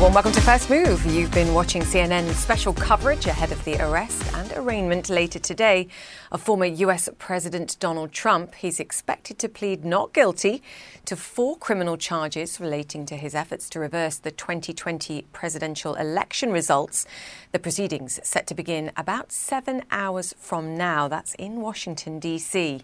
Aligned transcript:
Warm 0.00 0.14
welcome 0.14 0.30
to 0.30 0.40
First 0.40 0.70
Move. 0.70 1.04
You've 1.06 1.32
been 1.32 1.52
watching 1.52 1.82
CNN's 1.82 2.36
special 2.36 2.72
coverage 2.72 3.26
ahead 3.26 3.50
of 3.50 3.64
the 3.64 3.84
arrest 3.84 4.22
and 4.32 4.52
arraignment 4.52 5.10
later 5.10 5.40
today 5.40 5.88
of 6.30 6.40
former 6.40 6.66
US 6.66 7.08
President 7.18 7.76
Donald 7.80 8.12
Trump. 8.12 8.54
He's 8.54 8.78
expected 8.78 9.40
to 9.40 9.48
plead 9.48 9.84
not 9.84 10.12
guilty 10.12 10.62
to 11.06 11.16
four 11.16 11.56
criminal 11.58 11.96
charges 11.96 12.60
relating 12.60 13.06
to 13.06 13.16
his 13.16 13.34
efforts 13.34 13.68
to 13.70 13.80
reverse 13.80 14.18
the 14.18 14.30
2020 14.30 15.22
presidential 15.32 15.96
election 15.96 16.52
results. 16.52 17.04
The 17.50 17.58
proceedings 17.58 18.20
set 18.22 18.46
to 18.46 18.54
begin 18.54 18.92
about 18.96 19.32
seven 19.32 19.82
hours 19.90 20.32
from 20.38 20.76
now. 20.76 21.08
That's 21.08 21.34
in 21.34 21.60
Washington, 21.60 22.20
D.C. 22.20 22.82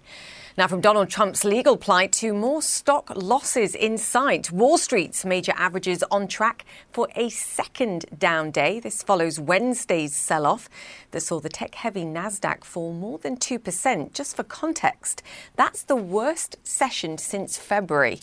Now, 0.56 0.68
from 0.68 0.80
Donald 0.80 1.08
Trump's 1.08 1.44
legal 1.44 1.76
plight 1.76 2.12
to 2.12 2.32
more 2.32 2.62
stock 2.62 3.10
losses 3.16 3.74
in 3.74 3.98
sight. 3.98 4.52
Wall 4.52 4.78
Street's 4.78 5.24
major 5.24 5.52
averages 5.56 6.04
on 6.12 6.28
track 6.28 6.64
for 6.92 7.08
a 7.16 7.28
second 7.28 8.04
down 8.16 8.52
day. 8.52 8.78
This 8.78 9.02
follows 9.02 9.40
Wednesday's 9.40 10.14
sell 10.14 10.46
off 10.46 10.68
that 11.10 11.22
saw 11.22 11.40
the 11.40 11.48
tech 11.48 11.74
heavy 11.74 12.04
NASDAQ 12.04 12.62
fall 12.62 12.92
more 12.92 13.18
than 13.18 13.36
2%. 13.36 14.12
Just 14.12 14.36
for 14.36 14.44
context, 14.44 15.24
that's 15.56 15.82
the 15.82 15.96
worst 15.96 16.56
session 16.62 17.18
since 17.18 17.58
February. 17.58 18.20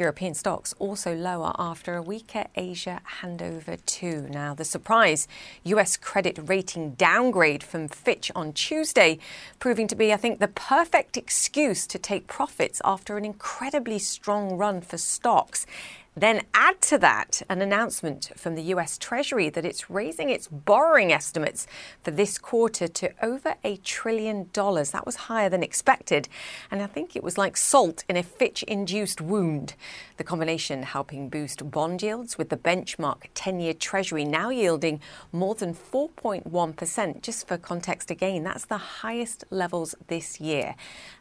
European 0.00 0.34
stocks 0.34 0.74
also 0.78 1.14
lower 1.14 1.52
after 1.58 1.94
a 1.94 2.02
weaker 2.02 2.46
Asia 2.56 3.00
handover 3.20 3.78
too. 3.84 4.26
Now, 4.30 4.54
the 4.54 4.64
surprise 4.64 5.28
US 5.64 5.96
credit 5.96 6.38
rating 6.46 6.92
downgrade 6.92 7.62
from 7.62 7.86
Fitch 7.86 8.32
on 8.34 8.52
Tuesday, 8.52 9.18
proving 9.58 9.86
to 9.88 9.94
be, 9.94 10.12
I 10.12 10.16
think, 10.16 10.40
the 10.40 10.48
perfect 10.48 11.16
excuse 11.16 11.86
to 11.86 11.98
take 11.98 12.26
profits 12.26 12.80
after 12.84 13.18
an 13.18 13.24
incredibly 13.24 13.98
strong 13.98 14.56
run 14.56 14.80
for 14.80 14.98
stocks. 14.98 15.66
Then 16.16 16.42
add 16.54 16.80
to 16.82 16.98
that 16.98 17.40
an 17.48 17.62
announcement 17.62 18.32
from 18.36 18.56
the 18.56 18.62
US 18.74 18.98
Treasury 18.98 19.48
that 19.48 19.64
it's 19.64 19.88
raising 19.88 20.28
its 20.28 20.48
borrowing 20.48 21.12
estimates 21.12 21.68
for 22.02 22.10
this 22.10 22.36
quarter 22.36 22.88
to 22.88 23.12
over 23.22 23.54
a 23.62 23.76
trillion 23.76 24.50
dollars. 24.52 24.90
That 24.90 25.06
was 25.06 25.16
higher 25.16 25.48
than 25.48 25.62
expected. 25.62 26.28
And 26.68 26.82
I 26.82 26.86
think 26.86 27.14
it 27.14 27.22
was 27.22 27.38
like 27.38 27.56
salt 27.56 28.04
in 28.08 28.16
a 28.16 28.24
Fitch 28.24 28.64
induced 28.64 29.20
wound. 29.20 29.74
The 30.16 30.24
combination 30.24 30.82
helping 30.82 31.28
boost 31.28 31.70
bond 31.70 32.02
yields 32.02 32.36
with 32.36 32.48
the 32.48 32.56
benchmark 32.56 33.28
10 33.34 33.60
year 33.60 33.72
Treasury 33.72 34.24
now 34.24 34.50
yielding 34.50 35.00
more 35.32 35.54
than 35.54 35.74
4.1%. 35.74 37.22
Just 37.22 37.46
for 37.46 37.56
context 37.56 38.10
again, 38.10 38.42
that's 38.42 38.64
the 38.64 38.78
highest 38.78 39.44
levels 39.50 39.94
this 40.08 40.40
year. 40.40 40.74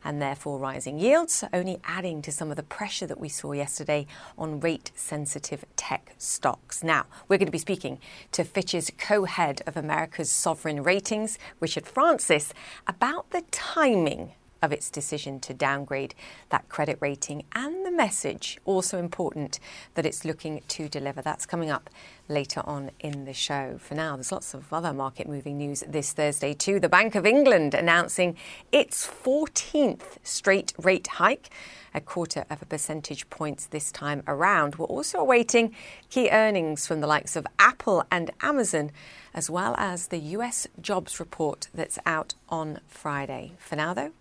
And 0.03 0.19
therefore, 0.19 0.57
rising 0.57 0.97
yields 0.97 1.43
only 1.53 1.79
adding 1.83 2.23
to 2.23 2.31
some 2.31 2.49
of 2.49 2.57
the 2.57 2.63
pressure 2.63 3.05
that 3.05 3.19
we 3.19 3.29
saw 3.29 3.51
yesterday 3.51 4.07
on 4.37 4.59
rate 4.79 4.91
sensitive 4.95 5.65
tech 5.75 6.13
stocks. 6.17 6.83
Now, 6.83 7.05
we're 7.27 7.37
going 7.37 7.47
to 7.47 7.51
be 7.51 7.57
speaking 7.57 7.99
to 8.31 8.43
Fitch's 8.45 8.91
co 8.97 9.25
head 9.25 9.61
of 9.67 9.75
America's 9.75 10.31
sovereign 10.31 10.83
ratings, 10.83 11.37
Richard 11.59 11.85
Francis, 11.85 12.53
about 12.87 13.29
the 13.31 13.43
timing 13.51 14.31
of 14.61 14.71
its 14.71 14.89
decision 14.89 15.39
to 15.41 15.53
downgrade 15.53 16.15
that 16.49 16.67
credit 16.69 16.97
rating 16.99 17.43
and 17.53 17.85
the 17.85 17.91
message, 17.91 18.59
also 18.65 18.97
important, 18.97 19.59
that 19.95 20.05
it's 20.05 20.25
looking 20.25 20.61
to 20.67 20.89
deliver. 20.89 21.21
That's 21.21 21.45
coming 21.45 21.69
up 21.69 21.89
later 22.27 22.61
on 22.65 22.91
in 22.99 23.25
the 23.25 23.33
show. 23.33 23.77
For 23.79 23.95
now, 23.95 24.15
there's 24.15 24.31
lots 24.31 24.53
of 24.53 24.71
other 24.71 24.93
market 24.93 25.27
moving 25.27 25.57
news 25.57 25.83
this 25.87 26.13
Thursday, 26.13 26.53
too. 26.53 26.79
The 26.79 26.89
Bank 26.89 27.15
of 27.15 27.25
England 27.25 27.73
announcing 27.73 28.35
its 28.71 29.07
14th 29.07 30.17
straight 30.23 30.73
rate 30.77 31.07
hike 31.07 31.49
a 31.93 32.01
quarter 32.01 32.45
of 32.49 32.61
a 32.61 32.65
percentage 32.65 33.29
points 33.29 33.65
this 33.65 33.91
time 33.91 34.23
around. 34.27 34.75
We're 34.75 34.85
also 34.85 35.19
awaiting 35.19 35.75
key 36.09 36.29
earnings 36.31 36.87
from 36.87 37.01
the 37.01 37.07
likes 37.07 37.35
of 37.35 37.47
Apple 37.57 38.03
and 38.11 38.31
Amazon, 38.41 38.91
as 39.33 39.49
well 39.49 39.75
as 39.77 40.07
the 40.07 40.19
US 40.19 40.67
jobs 40.81 41.19
report 41.19 41.67
that's 41.73 41.99
out 42.05 42.35
on 42.49 42.79
Friday. 42.87 43.53
For 43.57 43.75
now, 43.75 43.93
though, 43.93 44.11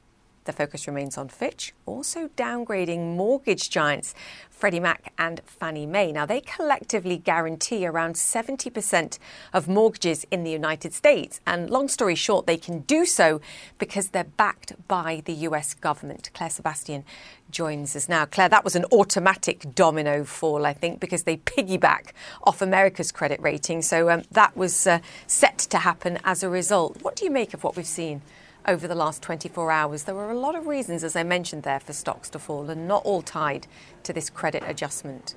the 0.48 0.52
focus 0.54 0.88
remains 0.88 1.18
on 1.18 1.28
Fitch, 1.28 1.74
also 1.84 2.28
downgrading 2.28 3.14
mortgage 3.14 3.68
giants 3.68 4.14
Freddie 4.48 4.80
Mac 4.80 5.12
and 5.18 5.42
Fannie 5.44 5.86
Mae. 5.86 6.10
Now, 6.10 6.24
they 6.24 6.40
collectively 6.40 7.18
guarantee 7.18 7.86
around 7.86 8.14
70% 8.14 9.18
of 9.52 9.68
mortgages 9.68 10.24
in 10.30 10.42
the 10.42 10.50
United 10.50 10.94
States. 10.94 11.40
And 11.46 11.68
long 11.68 11.86
story 11.86 12.14
short, 12.14 12.46
they 12.46 12.56
can 12.56 12.80
do 12.80 13.04
so 13.04 13.40
because 13.78 14.08
they're 14.08 14.24
backed 14.24 14.72
by 14.88 15.22
the 15.26 15.34
US 15.34 15.74
government. 15.74 16.30
Claire 16.32 16.50
Sebastian 16.50 17.04
joins 17.50 17.94
us 17.94 18.08
now. 18.08 18.24
Claire, 18.24 18.48
that 18.48 18.64
was 18.64 18.74
an 18.74 18.86
automatic 18.90 19.74
domino 19.74 20.24
fall, 20.24 20.64
I 20.64 20.72
think, 20.72 20.98
because 20.98 21.24
they 21.24 21.36
piggyback 21.36 22.12
off 22.42 22.62
America's 22.62 23.12
credit 23.12 23.40
rating. 23.42 23.82
So 23.82 24.08
um, 24.08 24.22
that 24.32 24.56
was 24.56 24.86
uh, 24.86 25.00
set 25.26 25.58
to 25.58 25.78
happen 25.78 26.18
as 26.24 26.42
a 26.42 26.48
result. 26.48 27.02
What 27.02 27.16
do 27.16 27.26
you 27.26 27.30
make 27.30 27.52
of 27.52 27.62
what 27.62 27.76
we've 27.76 27.86
seen? 27.86 28.22
Over 28.66 28.88
the 28.88 28.94
last 28.94 29.22
24 29.22 29.70
hours. 29.70 30.04
There 30.04 30.14
were 30.14 30.30
a 30.30 30.38
lot 30.38 30.54
of 30.54 30.66
reasons, 30.66 31.04
as 31.04 31.16
I 31.16 31.22
mentioned 31.22 31.62
there, 31.62 31.80
for 31.80 31.92
stocks 31.92 32.28
to 32.30 32.38
fall, 32.38 32.68
and 32.70 32.88
not 32.88 33.04
all 33.04 33.22
tied 33.22 33.66
to 34.02 34.12
this 34.12 34.30
credit 34.30 34.62
adjustment. 34.66 35.34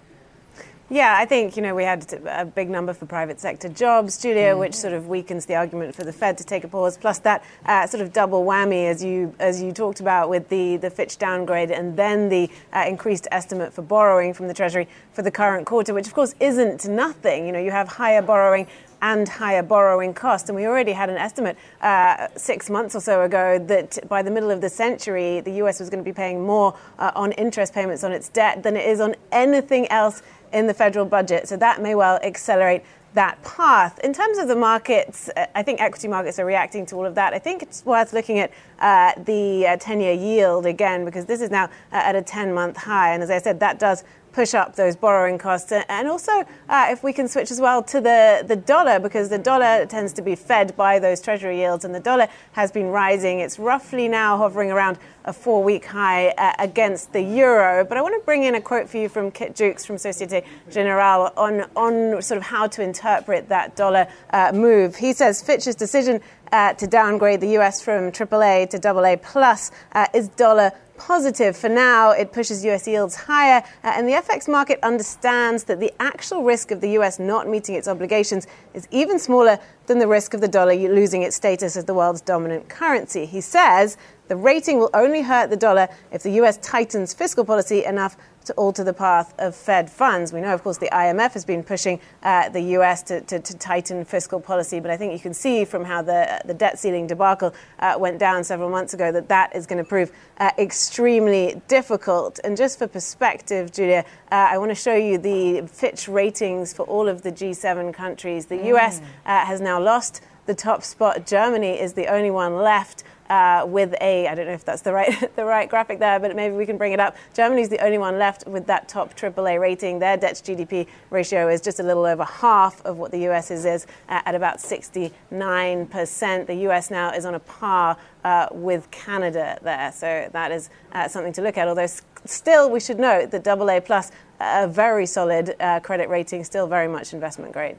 Yeah, 0.92 1.16
I 1.18 1.24
think 1.24 1.56
you 1.56 1.62
know 1.62 1.74
we 1.74 1.86
had 1.86 2.06
a 2.28 2.44
big 2.44 2.70
number 2.70 2.94
for 2.94 3.06
private 3.06 3.40
sector 3.40 3.70
jobs, 3.70 4.22
Julia, 4.22 4.56
mm. 4.56 4.60
which 4.60 4.74
sort 4.74 4.92
of 4.92 5.08
weakens 5.08 5.46
the 5.46 5.56
argument 5.56 5.96
for 5.96 6.04
the 6.04 6.12
Fed 6.12 6.38
to 6.40 6.44
take 6.44 6.66
a 6.66 6.68
pause. 6.68 6.98
Plus 6.98 7.18
that 7.20 7.46
uh, 7.66 7.88
sort 7.88 8.04
of 8.04 8.12
double 8.12 8.44
whammy, 8.44 8.90
as 8.90 9.02
you 9.02 9.34
as 9.40 9.62
you 9.62 9.72
talked 9.72 10.02
about, 10.02 10.28
with 10.28 10.50
the 10.50 10.76
the 10.76 10.90
Fitch 10.90 11.18
downgrade 11.18 11.72
and 11.72 11.96
then 11.96 12.28
the 12.28 12.50
uh, 12.74 12.84
increased 12.86 13.26
estimate 13.32 13.72
for 13.72 13.84
borrowing 13.84 14.34
from 14.34 14.50
the 14.50 14.54
Treasury 14.54 14.86
for 15.14 15.22
the 15.22 15.32
current 15.32 15.66
quarter, 15.66 15.94
which 15.94 16.08
of 16.08 16.14
course 16.14 16.36
isn't 16.42 16.86
nothing. 16.86 17.46
You 17.46 17.54
know, 17.54 17.60
you 17.60 17.72
have 17.72 17.88
higher 17.88 18.22
borrowing 18.22 18.68
and 19.02 19.28
higher 19.28 19.64
borrowing 19.64 20.14
costs. 20.14 20.50
And 20.50 20.56
we 20.56 20.68
already 20.68 20.92
had 20.92 21.10
an 21.10 21.18
estimate 21.18 21.58
uh, 21.82 22.28
six 22.36 22.70
months 22.70 22.96
or 22.96 23.02
so 23.02 23.22
ago 23.22 23.58
that 23.60 23.98
by 24.08 24.22
the 24.22 24.32
middle 24.32 24.52
of 24.52 24.62
the 24.62 24.70
century, 24.70 25.42
the 25.42 25.54
US 25.64 25.80
was 25.80 25.90
going 25.90 26.04
to 26.04 26.08
be 26.08 26.14
paying 26.14 26.46
more 26.46 26.78
uh, 27.00 27.12
on 27.16 27.32
interest 27.34 27.74
payments 27.74 28.04
on 28.04 28.12
its 28.12 28.30
debt 28.30 28.62
than 28.64 28.76
it 28.76 28.88
is 28.88 29.00
on 29.00 29.16
anything 29.32 29.90
else 29.90 30.22
in 30.54 30.68
the 30.68 30.74
federal 30.74 31.06
budget. 31.06 31.48
So 31.48 31.58
that 31.58 31.82
may 31.82 31.96
well 31.96 32.20
accelerate 32.24 32.84
that 33.14 33.42
path. 33.44 34.00
In 34.00 34.14
terms 34.14 34.38
of 34.38 34.48
the 34.48 34.56
markets, 34.56 35.30
uh, 35.36 35.46
I 35.54 35.64
think 35.64 35.82
equity 35.82 36.08
markets 36.08 36.40
are 36.40 36.46
reacting 36.46 36.86
to 36.88 36.96
all 36.96 37.06
of 37.06 37.16
that. 37.16 37.34
I 37.34 37.40
think 37.40 37.62
it's 37.62 37.86
worth 37.86 38.14
looking 38.14 38.40
at 38.40 38.52
uh, 38.80 39.14
the 39.24 39.78
10 39.80 39.98
uh, 39.98 40.02
year 40.02 40.14
yield 40.14 40.66
again 40.66 41.04
because 41.04 41.26
this 41.26 41.42
is 41.42 41.50
now 41.50 41.66
uh, 41.66 41.96
at 41.96 42.16
a 42.16 42.22
10 42.22 42.54
month 42.54 42.78
high. 42.78 43.14
And 43.14 43.22
as 43.22 43.30
I 43.30 43.40
said, 43.40 43.60
that 43.60 43.80
does 43.80 44.04
push 44.34 44.54
up 44.54 44.76
those 44.76 44.96
borrowing 44.96 45.38
costs. 45.38 45.72
And 45.72 46.08
also, 46.08 46.32
uh, 46.70 46.88
if 46.90 47.04
we 47.04 47.14
can 47.14 47.28
switch 47.28 47.52
as 47.52 47.60
well 47.60 47.84
to 47.84 48.02
the, 48.02 48.44
the 48.48 48.56
dollar, 48.56 49.00
because 49.00 49.30
the 49.30 49.38
dollar 49.38 49.86
tends 49.86 50.14
to 50.14 50.22
be 50.22 50.36
fed 50.36 50.76
by 50.76 51.00
those 51.00 51.22
treasury 51.22 51.60
yields, 51.60 51.86
and 51.86 51.94
the 51.94 52.00
dollar 52.00 52.28
has 52.54 52.72
been 52.72 52.88
rising. 52.88 53.40
It's 53.40 53.60
roughly 53.60 54.08
now 54.08 54.38
hovering 54.38 54.72
around 54.72 54.98
a 55.26 55.34
four 55.34 55.64
week 55.64 55.86
high 55.86 56.30
uh, 56.30 56.54
against 56.60 57.14
the 57.14 57.22
euro. 57.22 57.86
But 57.86 57.98
I 57.98 58.02
want 58.02 58.20
to 58.20 58.26
bring 58.26 58.44
in 58.44 58.56
a 58.56 58.62
quote 58.62 58.90
for 58.90 58.98
you 58.98 59.10
from 59.10 59.32
Kit 59.32 59.56
Juckes 59.56 59.86
from 59.86 59.98
Societe 59.98 60.44
Generale 60.70 61.32
on, 61.38 61.66
on 61.76 62.22
sort 62.22 62.38
of 62.38 62.44
how 62.44 62.68
to 62.68 62.82
interpret 62.82 63.50
that 63.50 63.76
dollar 63.76 64.08
uh, 64.32 64.52
move. 64.54 64.96
He 64.96 65.14
says 65.14 65.42
Fitch's 65.42 65.76
decision 65.76 66.22
uh, 66.52 66.74
to 66.74 66.88
downgrade 66.88 67.42
the 67.42 67.58
US 67.60 67.82
from 67.82 68.12
AAA 68.12 68.70
to 68.72 68.90
AA 68.90 69.16
plus 69.16 69.72
uh, 69.94 70.08
is 70.14 70.28
dollar 70.30 70.72
positive. 71.08 71.58
For 71.58 71.70
now, 71.70 72.12
it 72.12 72.32
pushes 72.32 72.64
US 72.66 72.88
yields 72.88 73.16
higher, 73.16 73.64
uh, 73.84 73.94
and 73.96 74.08
the 74.08 74.14
FX 74.14 74.48
market 74.48 74.80
understands 74.84 75.64
that 75.64 75.80
the 75.80 75.92
actual 76.00 76.44
risk 76.44 76.70
of 76.70 76.80
the 76.80 76.90
US 77.00 77.18
not 77.18 77.48
meeting 77.48 77.76
its 77.76 77.88
obligations 77.88 78.46
is 78.74 78.88
even 78.92 79.18
smaller 79.18 79.58
than 79.88 79.98
the 79.98 80.08
risk 80.08 80.34
of 80.34 80.42
the 80.42 80.48
dollar 80.48 80.74
losing 80.76 81.24
its 81.24 81.36
status 81.36 81.76
as 81.76 81.86
the 81.86 81.94
world's 81.94 82.22
dominant 82.22 82.70
currency. 82.70 83.26
He 83.26 83.42
says 83.42 83.98
the 84.28 84.36
rating 84.36 84.78
will 84.78 84.92
only 84.94 85.24
hurt 85.24 85.50
the 85.50 85.58
dollar 85.58 85.90
if 86.12 86.22
the 86.24 86.32
US 86.42 86.58
tightens 86.58 87.14
fiscal 87.14 87.44
policy 87.44 87.84
enough 87.84 88.16
to 88.46 88.54
alter 88.54 88.84
the 88.84 88.94
path 88.94 89.34
of 89.38 89.56
Fed 89.56 89.90
funds. 89.90 90.34
We 90.34 90.42
know, 90.42 90.54
of 90.54 90.64
course, 90.64 90.78
the 90.78 90.90
IMF 90.92 91.34
has 91.34 91.46
been 91.46 91.64
pushing 91.64 92.00
uh, 92.24 92.50
the 92.50 92.62
US 92.78 93.04
to, 93.04 93.22
to, 93.22 93.40
to, 93.40 93.58
tighten 93.58 94.04
fiscal 94.06 94.40
policy, 94.40 94.80
but 94.80 94.92
I 94.92 94.98
think 94.98 95.14
you 95.14 95.20
can 95.20 95.34
see 95.34 95.66
from 95.66 95.86
how 95.86 96.02
the, 96.02 96.42
the 96.46 96.54
debt 96.54 96.80
ceiling 96.80 97.08
debacle 97.08 97.54
uh, 97.80 97.96
went 98.00 98.20
down 98.20 98.44
several 98.44 98.70
months 98.70 98.94
ago 98.94 99.12
that 99.12 99.28
that 99.30 99.56
is 99.56 99.68
going 99.68 99.78
to 99.78 99.88
prove 99.88 100.12
uh, 100.40 100.52
extremely 100.58 101.62
difficult. 101.68 102.40
And 102.44 102.58
just 102.58 102.80
for 102.80 102.88
perspective, 102.88 103.72
Julia, 103.72 104.06
uh, 104.32 104.48
I 104.50 104.58
want 104.58 104.72
to 104.72 104.76
show 104.76 104.96
you 104.96 105.18
the 105.18 105.68
Fitch 105.68 106.08
ratings 106.08 106.74
for 106.74 106.84
all 106.84 107.08
of 107.08 107.22
the 107.22 107.32
G7 107.32 107.94
countries. 107.94 108.48
The 108.48 108.58
mm. 108.58 108.76
US 108.76 109.00
uh, 109.26 109.46
has 109.46 109.62
now 109.62 109.80
lost 109.80 110.22
the 110.46 110.56
top 110.56 110.84
spot. 110.84 111.26
Germany 111.26 111.80
is 111.80 111.94
the 111.94 112.08
only 112.08 112.32
one 112.32 112.56
left 112.56 113.04
uh, 113.32 113.66
with 113.66 113.96
a, 114.02 114.28
I 114.28 114.36
don't 114.36 114.46
know 114.46 114.52
if 114.52 114.66
that's 114.66 114.82
the 114.82 114.92
right, 114.92 115.36
the 115.38 115.46
right 115.46 115.70
graphic 115.70 116.00
there, 116.00 116.20
but 116.20 116.36
maybe 116.36 116.54
we 116.54 116.66
can 116.66 116.78
bring 116.78 116.92
it 116.92 117.00
up. 117.00 117.16
Germany's 117.34 117.70
the 117.70 117.82
only 117.84 117.98
one 117.98 118.20
left 118.20 118.46
with 118.46 118.68
that 118.68 118.90
top 118.90 119.16
AAA 119.16 119.58
rating. 119.60 120.00
Their 120.00 120.18
debt 120.18 120.36
to 120.36 120.44
GDP 120.56 120.86
ratio 121.10 121.48
is 121.48 121.62
just 121.62 121.80
a 121.80 121.84
little 121.84 122.04
over 122.06 122.26
half 122.26 122.86
of 122.86 122.98
what 122.98 123.12
the 123.12 123.20
US's 123.20 123.64
is 123.64 123.88
uh, 124.10 124.22
at 124.26 124.36
about 124.36 124.58
69%. 124.58 126.46
The 126.46 126.56
US 126.70 126.92
now 126.92 127.12
is 127.14 127.24
on 127.26 127.36
a 127.36 127.40
par 127.40 127.96
uh, 128.26 128.48
with 128.52 128.92
Canada 128.92 129.58
there. 129.62 129.94
So 129.94 130.30
that 130.34 130.52
is 130.52 130.70
uh, 130.92 131.08
something 131.08 131.32
to 131.34 131.42
look 131.42 131.58
at. 131.58 131.70
Although 131.70 131.88
still, 132.26 132.70
we 132.70 132.82
should 132.82 133.00
note 133.00 133.32
that 133.32 133.48
AA 133.48 133.80
plus, 133.80 134.12
a 134.42 134.68
very 134.68 135.06
solid 135.06 135.56
uh, 135.62 135.80
credit 135.80 136.10
rating, 136.10 136.44
still 136.44 136.68
very 136.68 136.90
much 136.90 137.14
investment 137.14 137.54
grade. 137.54 137.78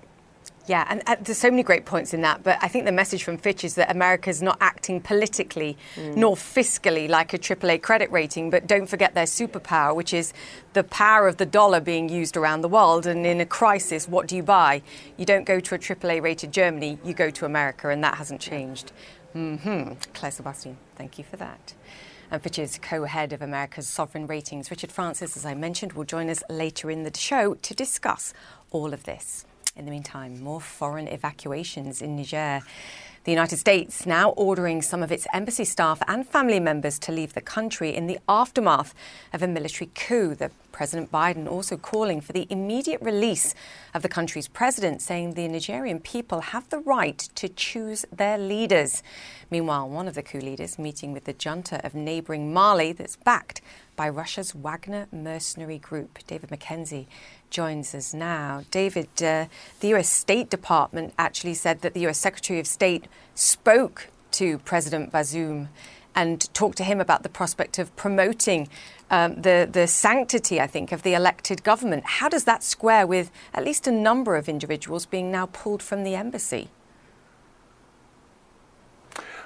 Yeah, 0.67 0.87
and 0.89 1.03
uh, 1.07 1.17
there's 1.21 1.39
so 1.39 1.51
many 1.51 1.65
great 1.65 1.85
points 1.85 2.15
in 2.15 2.21
that. 2.23 2.45
But 2.45 2.59
I 2.63 2.69
think 2.69 2.85
the 2.85 2.93
message 2.93 3.25
from 3.25 3.37
Fitch 3.37 3.65
is 3.65 3.75
that 3.75 3.91
America's 3.91 4.41
not 4.41 4.59
acting 4.61 5.01
politically 5.01 5.77
mm. 5.97 6.17
nor 6.17 6.37
fiscally 6.37 7.09
like 7.09 7.35
a 7.35 7.39
AAA 7.39 7.83
credit 7.83 8.13
rating. 8.13 8.49
But 8.49 8.69
don't 8.69 8.87
forget 8.87 9.15
their 9.15 9.27
superpower, 9.27 9.95
which 9.95 10.15
is 10.15 10.33
the 10.73 10.85
power 10.85 11.27
of 11.27 11.39
the 11.39 11.47
dollar 11.47 11.81
being 11.81 12.09
used 12.09 12.37
around 12.37 12.61
the 12.61 12.69
world. 12.69 13.07
And 13.07 13.27
in 13.27 13.41
a 13.41 13.47
crisis, 13.47 14.07
what 14.07 14.29
do 14.29 14.37
you 14.37 14.43
buy? 14.43 14.83
You 15.17 15.27
don't 15.27 15.45
go 15.45 15.59
to 15.59 15.75
a 15.75 15.79
AAA 15.79 16.23
rated 16.23 16.53
Germany, 16.53 16.99
you 17.05 17.13
go 17.13 17.31
to 17.31 17.45
America, 17.45 17.89
and 17.89 18.05
that 18.05 18.15
hasn't 18.17 18.41
changed. 18.41 18.93
Mm-hmm. 19.35 19.95
Claire 20.15 20.33
Sebastian, 20.33 20.77
thank 20.95 21.19
you 21.19 21.25
for 21.25 21.37
that. 21.39 21.75
And 22.31 22.41
Fitch's 22.41 22.79
co 22.81 23.05
head 23.05 23.33
of 23.33 23.43
America's 23.43 23.89
sovereign 23.89 24.29
ratings, 24.29 24.71
Richard 24.71 24.93
Francis, 24.93 25.37
as 25.37 25.45
I 25.45 25.55
mentioned, 25.55 25.95
will 25.95 26.05
join 26.05 26.31
us 26.31 26.43
later 26.49 26.91
in 26.91 27.03
the 27.03 27.13
show 27.17 27.55
to 27.55 27.75
discuss 27.75 28.33
all 28.71 28.95
of 28.95 29.05
this. 29.05 29.45
In 29.75 29.87
the 29.87 29.91
meantime, 29.91 30.43
more 30.43 30.61
foreign 30.61 31.09
evacuations 31.09 32.03
in 32.03 32.15
Niger. 32.15 32.61
The 33.25 33.33
United 33.33 33.57
States 33.57 34.05
now 34.05 34.31
ordering 34.31 34.83
some 34.83 35.03
of 35.03 35.11
its 35.11 35.27
embassy 35.33 35.65
staff 35.65 36.03
and 36.07 36.29
family 36.29 36.61
members 36.61 36.99
to 36.99 37.13
leave 37.13 37.33
the 37.33 37.41
country 37.41 37.95
in 37.95 38.07
the 38.07 38.19
aftermath 38.29 38.95
of 39.33 39.43
a 39.43 39.49
military 39.49 39.91
coup. 39.95 40.35
The 40.35 40.51
President 40.73 41.11
Biden 41.11 41.49
also 41.49 41.79
calling 41.79 42.21
for 42.21 42.35
the 42.35 42.47
immediate 42.51 43.01
release 43.01 43.55
of 43.95 44.03
the 44.03 44.11
country's 44.11 44.49
president, 44.49 45.01
saying 45.01 45.35
the 45.35 45.49
Nigerian 45.49 46.01
people 46.01 46.41
have 46.41 46.69
the 46.69 46.81
right 46.81 47.19
to 47.37 47.49
choose 47.49 48.05
their 48.13 48.37
leaders. 48.37 49.03
Meanwhile, 49.51 49.89
one 49.89 50.07
of 50.07 50.15
the 50.15 50.23
coup 50.23 50.41
leaders 50.41 50.79
meeting 50.79 51.13
with 51.13 51.25
the 51.25 51.33
junta 51.33 51.85
of 51.87 51.95
neighboring 51.95 52.53
Mali 52.53 52.93
that's 52.93 53.17
backed 53.17 53.63
by 53.97 54.09
Russia's 54.09 54.55
Wagner 54.55 55.07
mercenary 55.13 55.79
group. 55.79 56.19
David 56.27 56.51
McKenzie 56.51 57.07
joins 57.53 57.95
us 57.95 58.13
now. 58.13 58.65
David, 58.73 59.09
uh, 59.23 59.47
the 59.81 59.89
US 59.95 60.09
State 60.09 60.51
Department 60.51 61.15
actually 61.19 61.55
said 61.55 61.83
that 61.83 61.95
the 61.95 62.07
US 62.09 62.19
Secretary 62.19 62.59
of 62.59 62.67
State 62.67 63.05
spoke 63.37 64.09
to 64.33 64.59
President 64.59 65.13
Bazoum 65.13 65.69
and 66.15 66.53
talked 66.55 66.77
to 66.79 66.85
him 66.85 67.01
about 67.01 67.23
the 67.23 67.29
prospect 67.29 67.79
of 67.79 67.95
promoting 67.95 68.69
um, 69.11 69.41
the, 69.41 69.69
the 69.71 69.87
sanctity, 69.87 70.61
I 70.61 70.67
think, 70.67 70.91
of 70.91 71.03
the 71.03 71.15
elected 71.15 71.63
government. 71.63 72.05
How 72.05 72.29
does 72.29 72.45
that 72.45 72.63
square 72.63 73.07
with 73.07 73.31
at 73.55 73.65
least 73.65 73.87
a 73.87 73.93
number 73.93 74.37
of 74.37 74.49
individuals 74.49 75.07
being 75.07 75.31
now 75.31 75.47
pulled 75.47 75.83
from 75.83 76.03
the 76.03 76.15
embassy? 76.15 76.71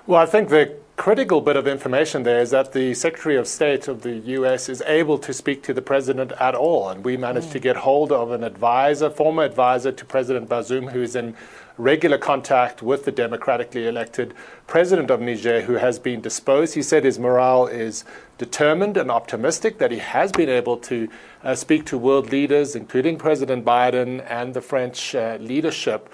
Well, 0.06 0.20
I 0.20 0.26
think 0.26 0.49
the 0.49 0.76
critical 0.96 1.43
bit 1.43 1.56
of 1.56 1.66
information 1.69 2.22
there 2.22 2.40
is 2.40 2.50
that 2.50 2.72
the 2.72 2.94
Secretary 2.94 3.37
of 3.37 3.46
State 3.46 3.87
of 3.87 4.00
the 4.02 4.16
US 4.16 4.69
is 4.69 4.82
able 4.87 5.19
to 5.19 5.32
speak 5.32 5.62
to 5.64 5.75
the 5.75 5.82
president 5.82 6.32
at 6.40 6.54
all. 6.54 6.88
And 6.88 7.04
we 7.04 7.16
managed 7.19 7.48
mm. 7.48 7.52
to 7.52 7.58
get 7.58 7.76
hold 7.76 8.10
of 8.10 8.31
an 8.31 8.43
advisor, 8.43 9.10
former 9.10 9.43
advisor 9.43 9.93
to 9.93 10.04
President 10.04 10.48
Bazoum, 10.48 10.93
who 10.93 11.02
is 11.02 11.14
in 11.14 11.37
regular 11.76 12.16
contact 12.16 12.82
with 12.82 13.04
the 13.04 13.12
democratically 13.12 13.87
elected 13.87 14.32
president 14.66 15.10
of 15.10 15.20
Niger, 15.20 15.60
who 15.62 15.75
has 15.75 15.98
been 15.98 16.22
disposed. 16.22 16.75
He 16.75 16.82
said 16.82 17.04
his 17.04 17.19
morale 17.19 17.66
is 17.66 18.04
determined 18.38 18.96
and 18.96 19.10
optimistic, 19.10 19.76
that 19.78 19.90
he 19.90 19.98
has 19.98 20.32
been 20.32 20.48
able 20.48 20.78
to 20.78 21.08
uh, 21.44 21.54
speak 21.54 21.84
to 21.87 21.98
world 21.98 22.31
leaders, 22.32 22.75
including 22.75 23.19
President 23.19 23.64
Biden 23.66 24.25
and 24.31 24.54
the 24.54 24.62
French 24.62 25.14
uh, 25.14 25.37
leadership 25.40 26.08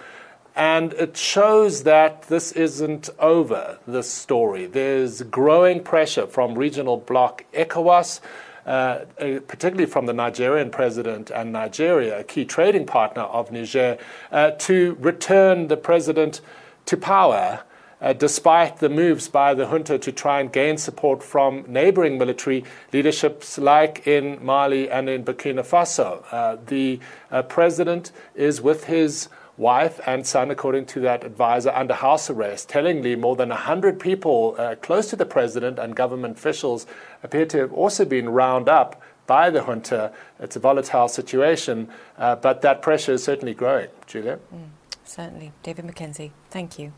and 0.54 0.92
it 0.94 1.16
shows 1.16 1.84
that 1.84 2.22
this 2.22 2.52
isn't 2.52 3.08
over, 3.18 3.78
this 3.86 4.10
story. 4.10 4.66
There's 4.66 5.22
growing 5.22 5.82
pressure 5.82 6.26
from 6.26 6.56
regional 6.58 6.98
bloc 6.98 7.44
ECOWAS, 7.54 8.20
uh, 8.66 8.68
uh, 8.68 9.04
particularly 9.48 9.86
from 9.86 10.06
the 10.06 10.12
Nigerian 10.12 10.70
president 10.70 11.30
and 11.30 11.52
Nigeria, 11.52 12.20
a 12.20 12.24
key 12.24 12.44
trading 12.44 12.86
partner 12.86 13.22
of 13.22 13.50
Niger, 13.50 13.98
uh, 14.30 14.50
to 14.52 14.96
return 15.00 15.68
the 15.68 15.76
president 15.76 16.40
to 16.86 16.96
power. 16.96 17.64
Uh, 18.00 18.12
despite 18.12 18.78
the 18.78 18.88
moves 18.88 19.28
by 19.28 19.54
the 19.54 19.64
junta 19.68 19.96
to 19.96 20.10
try 20.10 20.40
and 20.40 20.52
gain 20.52 20.76
support 20.76 21.22
from 21.22 21.64
neighboring 21.68 22.18
military 22.18 22.64
leaderships 22.92 23.58
like 23.58 24.04
in 24.08 24.44
Mali 24.44 24.90
and 24.90 25.08
in 25.08 25.24
Burkina 25.24 25.60
Faso. 25.64 26.24
Uh, 26.32 26.56
the 26.66 26.98
uh, 27.30 27.42
president 27.42 28.10
is 28.34 28.60
with 28.60 28.86
his 28.86 29.28
wife 29.62 30.00
and 30.06 30.26
son, 30.26 30.50
according 30.50 30.84
to 30.84 31.00
that 31.00 31.24
advisor, 31.24 31.70
under 31.70 31.94
house 31.94 32.28
arrest. 32.28 32.68
Tellingly, 32.68 33.16
more 33.16 33.36
than 33.36 33.48
100 33.48 33.98
people 33.98 34.54
uh, 34.58 34.74
close 34.76 35.08
to 35.10 35.16
the 35.16 35.24
president 35.24 35.78
and 35.78 35.96
government 35.96 36.36
officials 36.36 36.86
appear 37.22 37.46
to 37.46 37.58
have 37.58 37.72
also 37.72 38.04
been 38.04 38.28
round 38.28 38.68
up 38.68 39.00
by 39.26 39.48
the 39.48 39.62
junta. 39.62 40.12
It's 40.40 40.56
a 40.56 40.60
volatile 40.60 41.08
situation, 41.08 41.88
uh, 42.18 42.36
but 42.36 42.60
that 42.62 42.82
pressure 42.82 43.12
is 43.12 43.24
certainly 43.24 43.54
growing. 43.54 43.88
Julia? 44.06 44.38
Mm, 44.54 44.68
certainly. 45.04 45.52
David 45.62 45.86
McKenzie, 45.86 46.32
thank 46.50 46.78
you. 46.78 46.92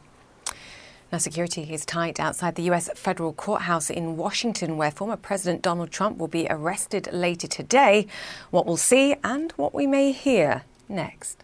Now, 1.13 1.19
security 1.19 1.63
is 1.73 1.85
tight 1.85 2.19
outside 2.19 2.57
the 2.57 2.65
U.S. 2.65 2.91
federal 2.97 3.33
courthouse 3.35 3.89
in 3.89 4.17
Washington, 4.17 4.77
where 4.77 4.91
former 4.91 5.17
President 5.17 5.63
Donald 5.63 5.93
Trump 5.93 6.19
will 6.19 6.29
be 6.29 6.49
arrested 6.51 7.09
later 7.13 7.47
today. 7.47 8.09
What 8.51 8.67
we'll 8.67 8.77
see 8.77 9.15
and 9.23 9.53
what 9.53 9.75
we 9.75 9.87
may 9.87 10.11
hear 10.11 10.63
next. 10.89 11.44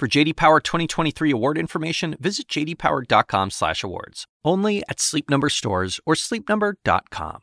For 0.00 0.08
JD 0.08 0.36
Power 0.36 0.60
2023 0.60 1.30
award 1.30 1.58
information, 1.58 2.16
visit 2.18 2.48
jdpower.com/awards. 2.48 4.24
Only 4.42 4.82
at 4.88 4.98
Sleep 4.98 5.28
Number 5.28 5.50
stores 5.50 6.00
or 6.06 6.14
sleepnumber.com. 6.14 7.40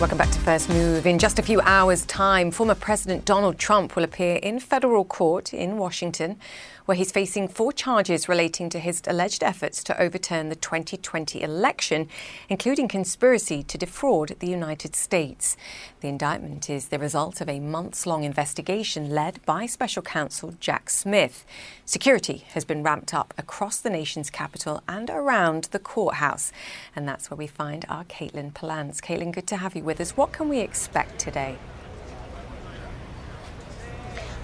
Welcome 0.00 0.18
back 0.18 0.32
to 0.32 0.40
First 0.40 0.68
Move. 0.68 1.06
In 1.06 1.20
just 1.20 1.38
a 1.38 1.42
few 1.42 1.60
hours' 1.60 2.04
time, 2.04 2.50
former 2.50 2.74
President 2.74 3.24
Donald 3.24 3.58
Trump 3.58 3.94
will 3.94 4.02
appear 4.02 4.36
in 4.42 4.58
federal 4.58 5.04
court 5.04 5.54
in 5.54 5.78
Washington 5.78 6.40
where 6.86 6.96
he's 6.96 7.12
facing 7.12 7.48
four 7.48 7.72
charges 7.72 8.28
relating 8.28 8.70
to 8.70 8.78
his 8.78 9.02
alleged 9.06 9.42
efforts 9.42 9.84
to 9.84 10.00
overturn 10.00 10.48
the 10.48 10.56
2020 10.56 11.42
election, 11.42 12.08
including 12.48 12.88
conspiracy 12.88 13.62
to 13.64 13.76
defraud 13.76 14.36
the 14.38 14.48
United 14.48 14.96
States. 14.96 15.56
The 16.00 16.08
indictment 16.08 16.70
is 16.70 16.88
the 16.88 16.98
result 16.98 17.40
of 17.40 17.48
a 17.48 17.60
months 17.60 18.06
long 18.06 18.24
investigation 18.24 19.10
led 19.10 19.44
by 19.44 19.66
special 19.66 20.02
counsel 20.02 20.54
Jack 20.60 20.88
Smith. 20.88 21.44
Security 21.84 22.44
has 22.54 22.64
been 22.64 22.82
ramped 22.82 23.12
up 23.12 23.34
across 23.36 23.78
the 23.78 23.90
nation's 23.90 24.30
capital 24.30 24.82
and 24.88 25.10
around 25.10 25.64
the 25.72 25.78
courthouse. 25.78 26.52
And 26.94 27.08
that's 27.08 27.30
where 27.30 27.36
we 27.36 27.46
find 27.46 27.84
our 27.88 28.04
Katelyn 28.04 28.52
Polantz. 28.52 29.00
Katelyn, 29.00 29.32
good 29.32 29.46
to 29.48 29.56
have 29.56 29.74
you 29.74 29.82
with 29.82 30.00
us. 30.00 30.16
What 30.16 30.32
can 30.32 30.48
we 30.48 30.60
expect 30.60 31.18
today? 31.18 31.56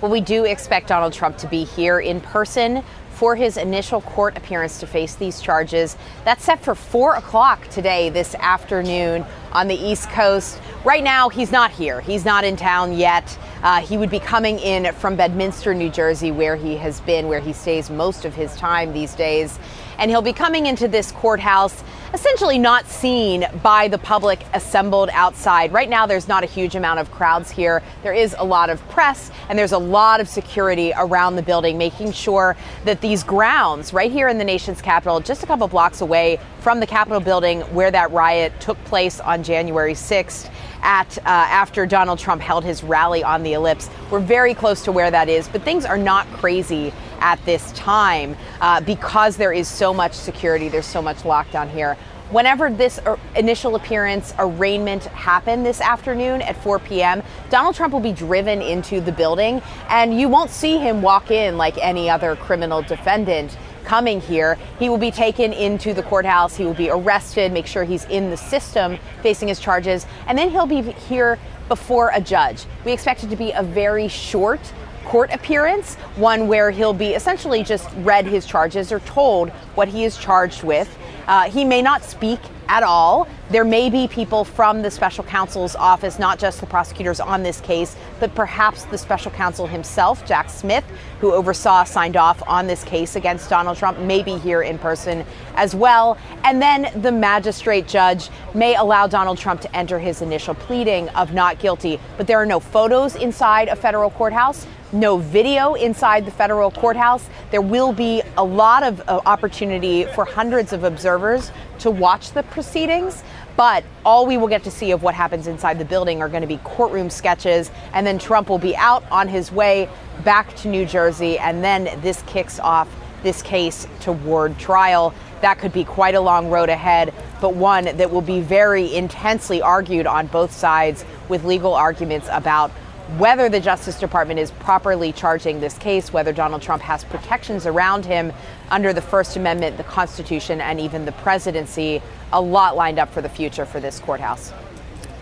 Well, 0.02 0.10
we 0.10 0.20
do 0.20 0.44
expect 0.46 0.88
Donald 0.88 1.12
Trump 1.12 1.38
to 1.38 1.46
be 1.46 1.62
here 1.62 2.00
in 2.00 2.20
person 2.20 2.82
for 3.10 3.36
his 3.36 3.56
initial 3.56 4.00
court 4.00 4.36
appearance 4.36 4.80
to 4.80 4.86
face 4.88 5.14
these 5.14 5.40
charges. 5.40 5.96
That's 6.24 6.44
set 6.44 6.60
for 6.60 6.74
4 6.74 7.14
o'clock 7.14 7.68
today, 7.68 8.10
this 8.10 8.34
afternoon 8.34 9.24
on 9.52 9.68
the 9.68 9.76
East 9.76 10.10
Coast. 10.10 10.60
Right 10.84 11.04
now, 11.04 11.28
he's 11.28 11.52
not 11.52 11.70
here. 11.70 12.00
He's 12.00 12.24
not 12.24 12.42
in 12.42 12.56
town 12.56 12.94
yet. 12.94 13.38
Uh, 13.62 13.80
he 13.80 13.96
would 13.96 14.10
be 14.10 14.18
coming 14.18 14.58
in 14.58 14.92
from 14.94 15.14
Bedminster, 15.14 15.72
New 15.72 15.88
Jersey, 15.88 16.32
where 16.32 16.56
he 16.56 16.76
has 16.78 17.00
been, 17.02 17.28
where 17.28 17.38
he 17.38 17.52
stays 17.52 17.88
most 17.88 18.24
of 18.24 18.34
his 18.34 18.56
time 18.56 18.92
these 18.92 19.14
days. 19.14 19.56
And 19.98 20.10
he'll 20.10 20.20
be 20.20 20.32
coming 20.32 20.66
into 20.66 20.88
this 20.88 21.12
courthouse 21.12 21.84
essentially 22.14 22.58
not 22.58 22.86
seen 22.86 23.46
by 23.62 23.88
the 23.88 23.98
public 23.98 24.44
assembled 24.52 25.08
outside. 25.12 25.72
Right 25.72 25.88
now, 25.88 26.06
there's 26.06 26.28
not 26.28 26.44
a 26.44 26.46
huge 26.46 26.74
amount 26.74 27.00
of 27.00 27.10
crowds 27.10 27.50
here. 27.50 27.82
There 28.02 28.12
is 28.12 28.36
a 28.38 28.44
lot 28.44 28.70
of 28.70 28.86
press 28.88 29.30
and 29.48 29.58
there's 29.58 29.72
a 29.72 29.78
lot 29.78 30.20
of 30.20 30.28
security 30.28 30.92
around 30.96 31.36
the 31.36 31.42
building, 31.42 31.78
making 31.78 32.12
sure 32.12 32.56
that 32.84 33.00
these 33.00 33.22
grounds 33.22 33.92
right 33.92 34.12
here 34.12 34.28
in 34.28 34.38
the 34.38 34.44
nation's 34.44 34.82
capital, 34.82 35.20
just 35.20 35.42
a 35.42 35.46
couple 35.46 35.66
blocks 35.68 36.00
away 36.00 36.38
from 36.60 36.80
the 36.80 36.86
Capitol 36.86 37.20
building 37.20 37.60
where 37.74 37.90
that 37.90 38.10
riot 38.12 38.52
took 38.60 38.82
place 38.84 39.18
on 39.18 39.42
January 39.42 39.94
6th, 39.94 40.50
at 40.82 41.16
uh, 41.18 41.20
after 41.26 41.86
Donald 41.86 42.18
Trump 42.18 42.42
held 42.42 42.64
his 42.64 42.82
rally 42.82 43.22
on 43.22 43.42
the 43.42 43.52
ellipse. 43.54 43.88
We're 44.10 44.20
very 44.20 44.52
close 44.52 44.82
to 44.82 44.92
where 44.92 45.10
that 45.10 45.28
is, 45.28 45.48
but 45.48 45.62
things 45.62 45.84
are 45.84 45.98
not 45.98 46.26
crazy 46.32 46.92
at 47.22 47.42
this 47.46 47.72
time 47.72 48.36
uh, 48.60 48.80
because 48.80 49.36
there 49.36 49.52
is 49.52 49.68
so 49.68 49.94
much 49.94 50.12
security, 50.12 50.68
there's 50.68 50.86
so 50.86 51.00
much 51.00 51.18
lockdown 51.18 51.70
here. 51.70 51.96
Whenever 52.30 52.70
this 52.70 52.98
uh, 52.98 53.16
initial 53.36 53.76
appearance 53.76 54.34
arraignment 54.38 55.04
happened 55.04 55.64
this 55.64 55.80
afternoon 55.80 56.42
at 56.42 56.56
4 56.62 56.78
p.m., 56.80 57.22
Donald 57.50 57.74
Trump 57.74 57.92
will 57.92 58.00
be 58.00 58.12
driven 58.12 58.60
into 58.62 59.00
the 59.00 59.12
building, 59.12 59.62
and 59.88 60.18
you 60.18 60.28
won't 60.28 60.50
see 60.50 60.78
him 60.78 61.02
walk 61.02 61.30
in 61.30 61.56
like 61.56 61.76
any 61.78 62.08
other 62.08 62.34
criminal 62.36 62.82
defendant 62.82 63.56
coming 63.84 64.20
here. 64.20 64.58
He 64.78 64.88
will 64.88 64.98
be 64.98 65.10
taken 65.10 65.52
into 65.52 65.92
the 65.92 66.02
courthouse. 66.02 66.56
He 66.56 66.64
will 66.64 66.74
be 66.74 66.88
arrested, 66.88 67.52
make 67.52 67.66
sure 67.66 67.84
he's 67.84 68.04
in 68.06 68.30
the 68.30 68.36
system 68.36 68.98
facing 69.22 69.48
his 69.48 69.60
charges, 69.60 70.06
and 70.26 70.38
then 70.38 70.50
he'll 70.50 70.66
be 70.66 70.80
here 70.82 71.38
before 71.68 72.10
a 72.14 72.20
judge. 72.20 72.64
We 72.84 72.92
expect 72.92 73.24
it 73.24 73.28
to 73.28 73.36
be 73.36 73.52
a 73.52 73.62
very 73.62 74.08
short 74.08 74.60
court 75.04 75.30
appearance, 75.32 75.94
one 76.16 76.48
where 76.48 76.70
he'll 76.70 76.92
be 76.92 77.14
essentially 77.14 77.62
just 77.62 77.88
read 77.98 78.26
his 78.26 78.46
charges 78.46 78.92
or 78.92 79.00
told 79.00 79.50
what 79.74 79.88
he 79.88 80.04
is 80.04 80.16
charged 80.16 80.62
with. 80.62 80.96
Uh, 81.26 81.48
he 81.50 81.64
may 81.64 81.82
not 81.82 82.02
speak 82.02 82.40
at 82.68 82.82
all. 82.82 83.28
There 83.50 83.64
may 83.64 83.90
be 83.90 84.08
people 84.08 84.44
from 84.44 84.80
the 84.80 84.90
special 84.90 85.24
counsel's 85.24 85.76
office, 85.76 86.18
not 86.18 86.38
just 86.38 86.60
the 86.60 86.66
prosecutors 86.66 87.20
on 87.20 87.42
this 87.42 87.60
case, 87.60 87.96
but 88.18 88.34
perhaps 88.34 88.84
the 88.84 88.96
special 88.96 89.30
counsel 89.30 89.66
himself, 89.66 90.24
Jack 90.26 90.48
Smith, 90.48 90.84
who 91.20 91.32
oversaw, 91.34 91.84
signed 91.84 92.16
off 92.16 92.42
on 92.48 92.66
this 92.66 92.82
case 92.82 93.14
against 93.14 93.50
Donald 93.50 93.76
Trump, 93.76 93.98
may 93.98 94.22
be 94.22 94.38
here 94.38 94.62
in 94.62 94.78
person 94.78 95.24
as 95.54 95.74
well. 95.74 96.16
And 96.44 96.62
then 96.62 96.90
the 97.02 97.12
magistrate 97.12 97.86
judge 97.86 98.30
may 98.54 98.74
allow 98.74 99.06
Donald 99.06 99.36
Trump 99.36 99.60
to 99.60 99.76
enter 99.76 99.98
his 99.98 100.22
initial 100.22 100.54
pleading 100.54 101.10
of 101.10 101.34
not 101.34 101.58
guilty. 101.58 102.00
But 102.16 102.26
there 102.26 102.38
are 102.38 102.46
no 102.46 102.58
photos 102.58 103.16
inside 103.16 103.68
a 103.68 103.76
federal 103.76 104.10
courthouse 104.10 104.66
no 104.92 105.16
video 105.16 105.74
inside 105.74 106.26
the 106.26 106.30
federal 106.30 106.70
courthouse. 106.70 107.28
There 107.50 107.62
will 107.62 107.92
be 107.92 108.22
a 108.36 108.44
lot 108.44 108.82
of 108.82 109.00
uh, 109.08 109.20
opportunity 109.26 110.04
for 110.04 110.24
hundreds 110.24 110.72
of 110.72 110.84
observers 110.84 111.50
to 111.80 111.90
watch 111.90 112.32
the 112.32 112.42
proceedings, 112.44 113.22
but 113.56 113.84
all 114.04 114.26
we 114.26 114.36
will 114.36 114.48
get 114.48 114.64
to 114.64 114.70
see 114.70 114.90
of 114.90 115.02
what 115.02 115.14
happens 115.14 115.46
inside 115.46 115.78
the 115.78 115.84
building 115.84 116.22
are 116.22 116.28
going 116.28 116.42
to 116.42 116.46
be 116.46 116.58
courtroom 116.58 117.10
sketches, 117.10 117.70
and 117.92 118.06
then 118.06 118.18
Trump 118.18 118.48
will 118.48 118.58
be 118.58 118.76
out 118.76 119.04
on 119.10 119.28
his 119.28 119.50
way 119.50 119.88
back 120.24 120.54
to 120.56 120.68
New 120.68 120.84
Jersey, 120.84 121.38
and 121.38 121.64
then 121.64 122.00
this 122.02 122.22
kicks 122.26 122.60
off 122.60 122.88
this 123.22 123.42
case 123.42 123.86
toward 124.00 124.58
trial. 124.58 125.14
That 125.40 125.58
could 125.58 125.72
be 125.72 125.84
quite 125.84 126.14
a 126.14 126.20
long 126.20 126.50
road 126.50 126.68
ahead, 126.68 127.12
but 127.40 127.54
one 127.54 127.84
that 127.84 128.10
will 128.10 128.20
be 128.22 128.40
very 128.40 128.94
intensely 128.94 129.60
argued 129.60 130.06
on 130.06 130.26
both 130.28 130.52
sides 130.52 131.04
with 131.28 131.44
legal 131.44 131.74
arguments 131.74 132.28
about 132.30 132.70
whether 133.18 133.48
the 133.48 133.60
Justice 133.60 133.98
Department 133.98 134.40
is 134.40 134.50
properly 134.52 135.12
charging 135.12 135.60
this 135.60 135.76
case, 135.76 136.12
whether 136.12 136.32
Donald 136.32 136.62
Trump 136.62 136.82
has 136.82 137.04
protections 137.04 137.66
around 137.66 138.06
him 138.06 138.32
under 138.70 138.92
the 138.92 139.02
First 139.02 139.36
Amendment, 139.36 139.76
the 139.76 139.84
Constitution, 139.84 140.60
and 140.60 140.80
even 140.80 141.04
the 141.04 141.12
presidency. 141.12 142.00
A 142.32 142.40
lot 142.40 142.76
lined 142.76 142.98
up 142.98 143.12
for 143.12 143.20
the 143.20 143.28
future 143.28 143.66
for 143.66 143.80
this 143.80 144.00
courthouse. 144.00 144.52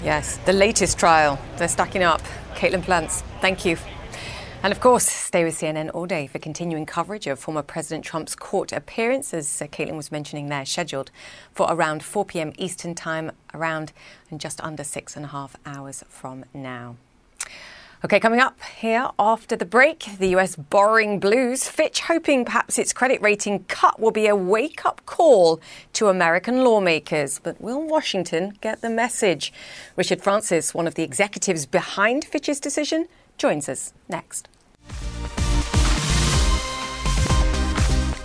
Yes, 0.05 0.39
the 0.47 0.53
latest 0.53 0.99
trial. 0.99 1.39
They're 1.57 1.69
stacking 1.69 2.03
up. 2.03 2.23
Katelyn 2.55 2.83
Polantz, 2.83 3.23
thank 3.41 3.65
you. 3.65 3.77
And 4.63 4.73
of 4.73 4.81
course, 4.81 5.07
stay 5.07 5.43
with 5.43 5.59
CNN 5.59 5.91
all 5.95 6.07
day 6.07 6.27
for 6.27 6.39
continuing 6.39 6.85
coverage 6.85 7.27
of 7.27 7.39
former 7.39 7.63
President 7.63 8.05
Trump's 8.05 8.37
court 8.37 8.73
appearance, 8.73 9.33
as 9.33 9.63
uh, 9.63 9.67
Katelyn 9.67 9.97
was 9.97 10.13
mentioning 10.13 10.49
there, 10.49 10.67
scheduled 10.67 11.11
for 11.53 11.67
around 11.71 12.03
4 12.03 12.27
p.m. 12.27 12.53
Eastern 12.59 12.95
Time, 12.95 13.33
around 13.55 13.93
and 14.31 14.39
just 14.39 14.61
under 14.61 14.85
six 14.85 15.17
and 15.17 15.25
a 15.25 15.29
half 15.29 15.57
hours 15.65 16.05
from 16.09 16.45
now. 16.53 16.97
Okay, 18.03 18.19
coming 18.19 18.41
up 18.41 18.59
here 18.63 19.11
after 19.19 19.57
the 19.57 19.67
break, 19.67 20.07
the 20.19 20.29
US 20.29 20.57
borrowing 20.57 21.21
blues. 21.21 21.69
Fitch 21.69 22.01
hoping 22.01 22.47
perhaps 22.47 22.79
its 22.79 22.95
credit 22.95 23.21
rating 23.21 23.65
cut 23.65 24.01
will 24.01 24.11
be 24.11 24.27
a 24.27 24.35
wake 24.35 24.87
up 24.87 25.05
call 25.05 25.61
to 25.93 26.09
American 26.09 26.65
lawmakers. 26.65 27.39
But 27.43 27.61
will 27.61 27.83
Washington 27.83 28.57
get 28.63 28.81
the 28.81 28.89
message? 28.89 29.53
Richard 29.97 30.23
Francis, 30.23 30.73
one 30.73 30.87
of 30.87 30.95
the 30.95 31.03
executives 31.03 31.67
behind 31.67 32.25
Fitch's 32.25 32.59
decision, 32.59 33.07
joins 33.37 33.69
us 33.69 33.93
next. 34.09 34.49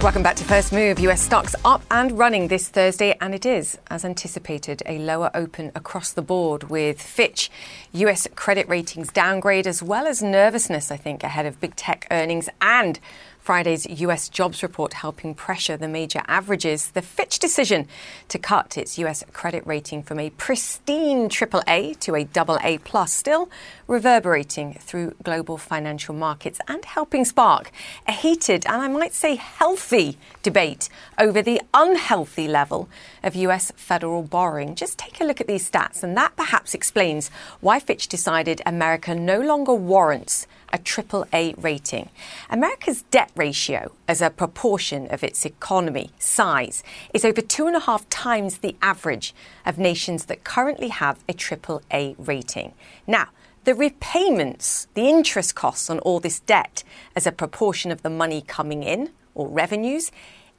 Welcome 0.06 0.22
back 0.22 0.36
to 0.36 0.44
First 0.44 0.72
Move. 0.72 1.00
US 1.00 1.20
stocks 1.20 1.56
up 1.66 1.82
and 1.90 2.12
running 2.12 2.48
this 2.48 2.70
Thursday, 2.70 3.18
and 3.20 3.34
it 3.34 3.44
is, 3.44 3.80
as 3.90 4.06
anticipated, 4.06 4.84
a 4.86 5.00
lower 5.00 5.32
open 5.34 5.72
across 5.74 6.12
the 6.14 6.22
board 6.22 6.70
with 6.70 7.02
Fitch, 7.02 7.50
US 7.92 8.28
credit 8.36 8.70
ratings 8.70 9.12
downgrade, 9.12 9.66
as 9.66 9.82
well 9.82 10.06
as 10.06 10.22
nervousness, 10.22 10.92
I 10.92 10.98
think, 10.98 11.24
ahead 11.24 11.48
of 11.48 11.60
big 11.60 11.76
tech 11.76 12.06
earnings 12.12 12.50
and 12.62 13.00
Friday's 13.46 13.86
US 14.02 14.28
jobs 14.28 14.64
report 14.64 14.94
helping 14.94 15.36
pressure 15.36 15.78
the 15.78 15.88
major 15.88 16.24
averages. 16.28 16.90
The 16.90 17.04
Fitch 17.04 17.38
decision 17.38 17.88
to 18.28 18.40
cut 18.40 18.76
its 18.76 18.98
US 18.98 19.24
credit 19.34 19.62
rating 19.68 20.02
from 20.02 20.20
a 20.20 20.32
pristine 20.32 21.30
AAA 21.30 22.00
to 22.00 22.16
a 22.16 22.28
AA 22.36 22.80
plus 22.84 23.14
still 23.14 23.48
reverberating 23.86 24.80
through 24.82 25.14
global 25.22 25.60
financial 25.60 26.16
markets 26.16 26.60
and 26.68 26.84
helping 26.86 27.24
spark 27.24 27.70
a 28.08 28.14
heated 28.14 28.66
and 28.66 28.82
I 28.82 28.88
might 28.88 29.14
say 29.14 29.36
healthy 29.36 30.18
debate 30.42 30.90
over 31.20 31.44
the 31.44 31.62
unhealthy 31.72 32.48
level 32.48 32.90
of 33.22 33.36
US 33.36 33.72
federal 33.76 34.24
borrowing. 34.24 34.74
Just 34.74 34.98
take 34.98 35.22
a 35.22 35.24
look 35.24 35.40
at 35.40 35.46
these 35.46 35.70
stats 35.70 36.02
and 36.02 36.18
that 36.18 36.36
perhaps 36.36 36.74
explains 36.74 37.30
why 37.62 37.80
Fitch 37.80 38.08
decided 38.08 38.64
America 38.66 39.14
no 39.14 39.40
longer 39.40 39.76
warrants 39.76 40.48
a 40.72 40.78
AAA 40.78 41.62
rating. 41.62 42.10
America's 42.50 43.04
debt 43.04 43.32
ratio 43.36 43.92
as 44.08 44.22
a 44.22 44.30
proportion 44.30 45.08
of 45.08 45.24
its 45.24 45.46
economy 45.46 46.12
size 46.20 46.84
is 47.14 47.26
over 47.26 47.42
two 47.42 47.68
and 47.68 47.76
a 47.76 47.82
half 47.82 48.08
times 48.10 48.58
the 48.58 48.76
average 48.82 49.34
of 49.66 49.78
nations 49.78 50.26
that 50.26 50.44
currently 50.44 50.90
have 50.90 51.24
a 51.30 51.34
AAA 51.34 52.16
rating. 52.18 52.74
Now, 53.08 53.30
the 53.64 53.74
repayments, 53.74 54.88
the 54.94 55.10
interest 55.10 55.56
costs 55.56 55.90
on 55.90 56.00
all 56.00 56.20
this 56.20 56.40
debt 56.40 56.84
as 57.16 57.26
a 57.26 57.32
proportion 57.32 57.92
of 57.92 58.04
the 58.04 58.10
money 58.10 58.44
coming 58.46 58.84
in 58.84 59.10
or 59.34 59.48
revenues 59.48 60.12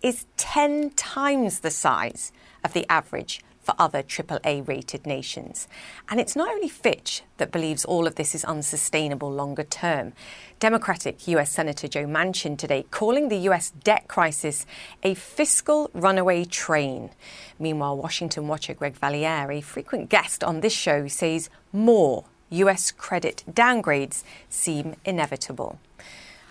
is 0.03 0.27
10 0.37 0.91
times 0.91 1.61
the 1.61 1.71
size 1.71 2.33
of 2.65 2.73
the 2.73 2.85
average 2.91 3.41
for 3.67 3.75
other 3.81 4.01
AAA 4.01 4.67
rated 4.67 5.05
nations. 5.07 5.67
And 6.09 6.21
it's 6.21 6.37
not 6.37 6.49
only 6.49 6.69
Fitch 6.69 7.23
that 7.39 7.51
believes 7.51 7.85
all 7.85 8.07
of 8.07 8.15
this 8.15 8.33
is 8.33 8.45
unsustainable 8.45 9.31
longer 9.31 9.65
term. 9.65 10.13
Democratic 10.61 11.27
US 11.27 11.51
Senator 11.51 11.89
Joe 11.89 12.07
Manchin 12.07 12.57
today 12.57 12.87
calling 12.93 13.29
the 13.29 13.49
US 13.49 13.71
debt 13.71 14.07
crisis 14.07 14.67
a 15.03 15.15
fiscal 15.15 15.91
runaway 15.93 16.45
train. 16.45 17.11
Meanwhile, 17.59 17.97
Washington 17.97 18.47
watcher 18.47 18.73
Greg 18.73 18.95
Valliere, 18.95 19.51
a 19.51 19.61
frequent 19.61 20.11
guest 20.11 20.45
on 20.45 20.61
this 20.61 20.73
show, 20.73 21.09
says 21.09 21.51
more 21.73 22.25
US 22.51 22.93
credit 22.93 23.43
downgrades 23.51 24.23
seem 24.49 24.95
inevitable. 25.05 25.81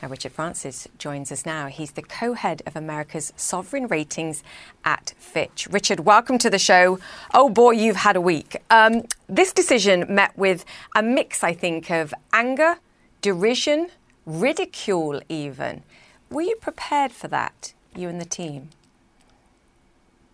Now, 0.01 0.09
Richard 0.09 0.33
Francis 0.33 0.87
joins 0.97 1.31
us 1.31 1.45
now. 1.45 1.67
He's 1.67 1.91
the 1.91 2.01
co 2.01 2.33
head 2.33 2.61
of 2.65 2.75
America's 2.75 3.31
sovereign 3.37 3.87
ratings 3.87 4.43
at 4.83 5.13
Fitch. 5.17 5.67
Richard, 5.71 6.01
welcome 6.01 6.37
to 6.39 6.49
the 6.49 6.59
show. 6.59 6.99
Oh 7.33 7.49
boy, 7.49 7.71
you've 7.71 7.95
had 7.95 8.15
a 8.15 8.21
week. 8.21 8.57
Um, 8.69 9.03
this 9.27 9.53
decision 9.53 10.05
met 10.09 10.37
with 10.37 10.65
a 10.95 11.01
mix, 11.01 11.43
I 11.43 11.53
think, 11.53 11.89
of 11.89 12.13
anger, 12.33 12.75
derision, 13.21 13.89
ridicule, 14.25 15.21
even. 15.29 15.83
Were 16.29 16.41
you 16.41 16.55
prepared 16.57 17.11
for 17.11 17.27
that, 17.29 17.73
you 17.95 18.09
and 18.09 18.19
the 18.19 18.25
team? 18.25 18.69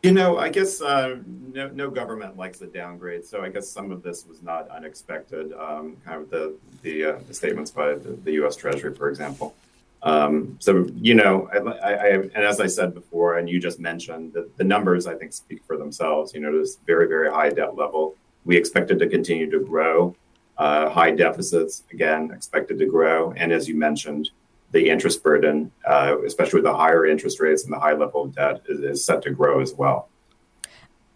You 0.03 0.11
know, 0.11 0.39
I 0.39 0.49
guess 0.49 0.81
uh, 0.81 1.17
no, 1.53 1.67
no, 1.67 1.89
government 1.91 2.35
likes 2.35 2.59
a 2.61 2.65
downgrade, 2.65 3.23
so 3.23 3.43
I 3.43 3.49
guess 3.49 3.69
some 3.69 3.91
of 3.91 4.01
this 4.01 4.25
was 4.25 4.41
not 4.41 4.67
unexpected. 4.69 5.53
Um, 5.53 5.97
kind 6.03 6.23
of 6.23 6.29
the 6.31 6.55
the, 6.81 7.05
uh, 7.05 7.19
the 7.27 7.33
statements 7.35 7.69
by 7.69 7.93
the, 7.93 8.17
the, 8.23 8.31
U.S. 8.33 8.55
Treasury, 8.55 8.95
for 8.95 9.09
example. 9.09 9.53
Um, 10.01 10.57
so 10.59 10.87
you 10.95 11.13
know, 11.13 11.47
I, 11.53 11.57
I, 11.57 11.93
I, 11.93 12.07
and 12.07 12.35
as 12.35 12.59
I 12.59 12.65
said 12.65 12.95
before, 12.95 13.37
and 13.37 13.47
you 13.47 13.59
just 13.59 13.79
mentioned, 13.79 14.33
that 14.33 14.57
the 14.57 14.63
numbers 14.63 15.05
I 15.05 15.13
think 15.13 15.33
speak 15.33 15.63
for 15.67 15.77
themselves. 15.77 16.33
You 16.33 16.39
know, 16.39 16.57
this 16.57 16.77
very 16.87 17.07
very 17.07 17.29
high 17.29 17.49
debt 17.49 17.75
level. 17.75 18.15
We 18.43 18.57
expected 18.57 18.97
to 18.99 19.07
continue 19.07 19.51
to 19.51 19.59
grow. 19.59 20.15
Uh, 20.57 20.89
high 20.89 21.11
deficits 21.11 21.83
again 21.91 22.31
expected 22.33 22.79
to 22.79 22.87
grow, 22.87 23.33
and 23.33 23.51
as 23.51 23.69
you 23.69 23.75
mentioned, 23.75 24.31
the 24.71 24.89
interest 24.89 25.23
burden, 25.23 25.71
uh, 25.85 26.15
especially 26.25 26.57
with 26.57 26.65
the 26.65 26.75
higher 26.75 27.05
interest 27.05 27.39
rates 27.39 27.63
and 27.63 27.73
the 27.73 27.79
high 27.79 27.93
level 27.93 28.23
of 28.23 28.35
debt, 28.35 28.61
is, 28.67 28.79
is 28.79 29.05
set 29.05 29.21
to 29.23 29.31
grow 29.31 29.59
as 29.59 29.73
well. 29.73 30.09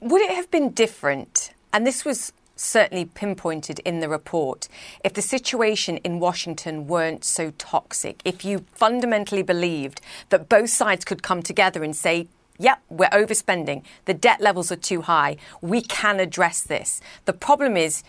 Would 0.02 0.22
it 0.22 0.32
have 0.32 0.52
been 0.52 0.72
different? 0.72 1.54
And 1.74 1.88
this 1.88 2.06
was 2.06 2.34
certainly 2.56 3.06
pinpointed 3.06 3.80
in 3.80 4.00
the 4.00 4.10
report. 4.10 4.68
If 5.04 5.14
the 5.14 5.22
situation 5.22 5.98
in 5.98 6.20
Washington 6.20 6.88
weren't 6.88 7.24
so 7.24 7.52
toxic, 7.58 8.22
if 8.24 8.46
you 8.46 8.66
fundamentally 8.74 9.44
believed 9.44 10.02
that 10.30 10.50
both 10.50 10.70
sides 10.70 11.06
could 11.06 11.24
come 11.24 11.42
together 11.42 11.84
and 11.84 11.96
say, 11.96 12.28
Yep, 12.58 12.84
we're 12.90 13.10
overspending. 13.10 13.84
The 14.06 14.14
debt 14.14 14.40
levels 14.40 14.72
are 14.72 14.78
too 14.78 15.02
high. 15.02 15.36
We 15.60 15.82
can 15.82 16.22
address 16.22 16.62
this. 16.62 17.02
The 17.26 17.34
problem 17.34 17.76
is 17.76 18.02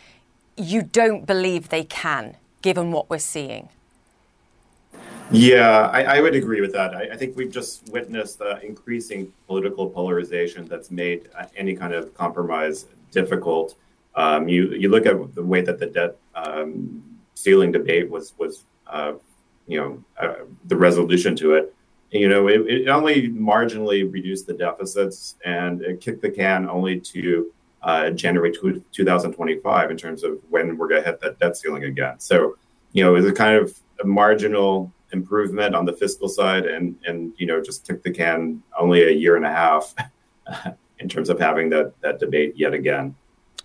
you 0.57 0.83
don't 0.83 1.27
believe 1.27 1.69
they 1.69 1.83
can, 1.83 2.37
given 2.63 2.93
what 2.93 3.11
we're 3.11 3.19
seeing. 3.19 3.71
Yeah, 5.31 5.91
I, 5.93 6.03
I, 6.05 6.21
would 6.21 6.37
agree 6.37 6.61
with 6.61 6.73
that. 6.75 6.95
I, 6.95 7.09
I 7.13 7.17
think 7.17 7.37
we've 7.37 7.51
just 7.51 7.89
witnessed 7.89 8.41
uh, 8.41 8.59
increasing 8.63 9.33
political 9.49 9.91
polarization 9.91 10.69
that's 10.69 10.93
made 10.93 11.29
uh, 11.37 11.47
any 11.57 11.75
kind 11.75 11.93
of 11.93 12.15
compromise 12.15 12.87
difficult. 13.11 13.75
Um, 14.15 14.49
you 14.49 14.73
you 14.75 14.89
look 14.89 15.05
at 15.05 15.35
the 15.35 15.43
way 15.43 15.63
that 15.63 15.81
the 15.81 15.87
debt 15.87 16.17
um, 16.37 17.03
ceiling 17.35 17.73
debate 17.73 18.09
was 18.09 18.35
was 18.39 18.65
uh, 18.87 19.15
you 19.67 19.81
know 19.81 20.05
uh, 20.21 20.45
the 20.67 20.77
resolution 20.77 21.35
to 21.37 21.55
it. 21.55 21.75
You 22.13 22.29
know, 22.29 22.47
it, 22.47 22.61
it, 22.69 22.89
only 22.89 23.29
marginally 23.29 24.11
reduced 24.11 24.47
the 24.47 24.55
deficits 24.55 25.35
and 25.45 25.83
it 25.83 26.01
kicked 26.01 26.23
the 26.23 26.31
can 26.31 26.69
only 26.69 27.01
to 27.01 27.53
uh, 27.83 28.11
January 28.11 28.53
2025 28.53 29.91
in 29.91 29.97
terms 29.97 30.23
of 30.23 30.39
when 30.49 30.77
we're 30.79 30.87
going 30.89 31.03
to 31.03 31.09
hit 31.09 31.21
that 31.21 31.39
debt 31.41 31.57
ceiling 31.57 31.85
again. 31.85 32.21
So, 32.21 32.57
you 32.93 33.03
know, 33.05 33.17
it's 33.17 33.27
a 33.27 33.33
kind 33.33 33.57
of 33.57 33.77
a 34.01 34.07
marginal 34.07 34.93
improvement 35.13 35.75
on 35.75 35.85
the 35.85 35.93
fiscal 35.93 36.29
side 36.29 36.67
and 36.67 36.97
and 37.07 37.33
you 37.37 37.47
know 37.47 37.61
just 37.63 37.87
took 37.87 38.03
the 38.03 38.11
can 38.11 38.63
only 38.79 39.05
a 39.05 39.11
year 39.11 39.37
and 39.37 39.47
a 39.47 39.51
half 39.51 39.95
in 40.99 41.09
terms 41.09 41.29
of 41.29 41.39
having 41.39 41.69
that 41.71 41.93
that 42.01 42.19
debate 42.19 42.55
yet 42.57 42.75
again. 42.75 43.15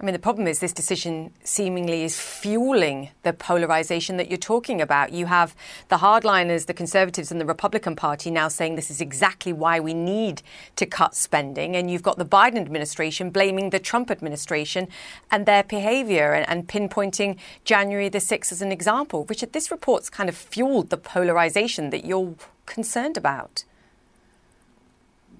I 0.01 0.03
mean, 0.03 0.13
the 0.13 0.20
problem 0.20 0.48
is 0.48 0.60
this 0.60 0.74
decision 0.74 1.31
seemingly 1.43 2.03
is 2.03 2.20
fueling 2.20 3.10
the 3.22 3.34
polarization 3.34 4.17
that 4.17 4.29
you're 4.29 4.38
talking 4.39 4.81
about. 4.81 5.13
You 5.13 5.27
have 5.27 5.55
the 5.89 5.98
hardliners, 5.98 6.65
the 6.65 6.74
Conservatives, 6.74 7.31
and 7.31 7.39
the 7.39 7.46
Republican 7.46 7.96
Party 7.96 8.31
now 8.31 8.48
saying 8.48 8.75
this 8.75 8.89
is 8.89 9.00
exactly 9.00 9.53
why 9.53 9.79
we 9.79 9.93
need 9.93 10.41
to 10.77 10.88
cut 10.88 11.13
spending. 11.13 11.75
And 11.75 11.91
you've 11.91 12.01
got 12.01 12.17
the 12.17 12.25
Biden 12.25 12.58
administration 12.58 13.29
blaming 13.29 13.70
the 13.70 13.77
Trump 13.77 14.10
administration 14.10 14.88
and 15.29 15.46
their 15.46 15.63
behavior 15.63 16.34
and, 16.34 16.50
and 16.50 16.67
pinpointing 16.67 17.38
January 17.63 18.10
the 18.10 18.17
6th 18.17 18.51
as 18.51 18.63
an 18.63 18.72
example. 18.72 19.27
Richard, 19.29 19.53
this 19.53 19.70
report's 19.70 20.10
kind 20.10 20.29
of 20.29 20.36
fueled 20.36 20.89
the 20.89 20.98
polarization 20.98 21.91
that 21.91 22.05
you're 22.05 22.34
concerned 22.65 23.17
about. 23.17 23.65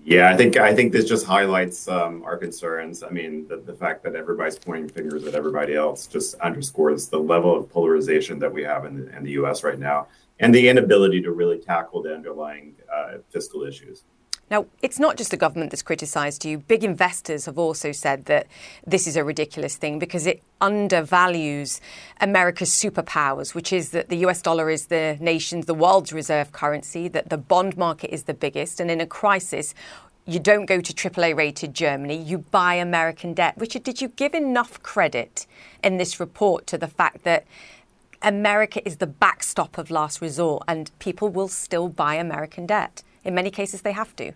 Yeah, 0.04 0.32
I 0.32 0.36
think 0.36 0.58
I 0.58 0.74
think 0.74 0.92
this 0.92 1.06
just 1.08 1.28
highlights 1.28 1.88
um, 1.88 2.24
our 2.24 2.36
concerns. 2.36 3.04
I 3.04 3.10
mean, 3.10 3.48
the, 3.48 3.58
the 3.58 3.74
fact 3.74 4.04
that 4.04 4.16
everybody's 4.16 4.58
pointing 4.58 4.90
fingers 4.90 5.26
at 5.26 5.36
everybody 5.36 5.76
else 5.76 6.08
just 6.08 6.34
underscores 6.36 7.08
the 7.08 7.20
level 7.20 7.56
of 7.56 7.70
polarization 7.70 8.40
that 8.40 8.52
we 8.52 8.64
have 8.64 8.86
in 8.86 9.06
the, 9.06 9.16
in 9.16 9.24
the 9.24 9.32
U.S. 9.32 9.64
right 9.64 9.78
now, 9.78 10.08
and 10.40 10.56
the 10.56 10.68
inability 10.68 11.22
to 11.22 11.32
really 11.32 11.60
tackle 11.60 12.02
the 12.02 12.16
underlying 12.16 12.74
uh, 12.92 13.18
fiscal 13.30 13.62
issues. 13.62 14.04
Now, 14.52 14.66
it's 14.82 15.00
not 15.00 15.16
just 15.16 15.32
the 15.32 15.38
government 15.38 15.72
that's 15.72 15.82
criticised 15.82 16.44
you. 16.44 16.58
Big 16.58 16.84
investors 16.84 17.46
have 17.46 17.58
also 17.58 17.94
said 17.94 18.26
that 18.26 18.48
this 18.86 19.08
is 19.08 19.16
a 19.16 19.24
ridiculous 19.24 19.78
thing 19.78 19.98
because 19.98 20.28
it 20.28 20.44
undervalues 20.60 21.80
America's 22.20 22.70
superpowers, 22.70 23.56
which 23.56 23.72
is 23.72 23.92
that 23.92 24.10
the 24.10 24.18
US 24.28 24.42
dollar 24.42 24.70
is 24.70 24.88
the 24.88 25.18
nation's, 25.22 25.68
the 25.68 25.74
world's 25.74 26.12
reserve 26.12 26.52
currency, 26.52 27.08
that 27.08 27.30
the 27.30 27.38
bond 27.38 27.78
market 27.78 28.14
is 28.14 28.24
the 28.24 28.34
biggest. 28.34 28.82
And 28.82 28.92
in 28.92 29.00
a 29.00 29.06
crisis, 29.06 29.74
you 30.26 30.38
don't 30.38 30.66
go 30.66 30.82
to 30.82 30.94
AAA 30.94 31.34
rated 31.34 31.74
Germany, 31.74 32.22
you 32.22 32.40
buy 32.40 32.74
American 32.76 33.34
debt. 33.34 33.54
Richard, 33.56 33.84
did 33.84 34.02
you 34.02 34.10
give 34.10 34.34
enough 34.34 34.84
credit 34.84 35.48
in 35.82 35.96
this 35.96 36.20
report 36.20 36.68
to 36.68 36.78
the 36.78 36.90
fact 36.90 37.24
that 37.24 37.46
America 38.22 38.86
is 38.86 38.98
the 38.98 39.08
backstop 39.08 39.78
of 39.78 39.90
last 39.90 40.20
resort 40.20 40.64
and 40.68 40.92
people 41.00 41.30
will 41.30 41.48
still 41.48 41.88
buy 41.88 42.16
American 42.16 42.66
debt? 42.66 43.02
In 43.24 43.34
many 43.34 43.50
cases, 43.50 43.84
they 43.84 43.94
have 43.94 44.14
to. 44.18 44.34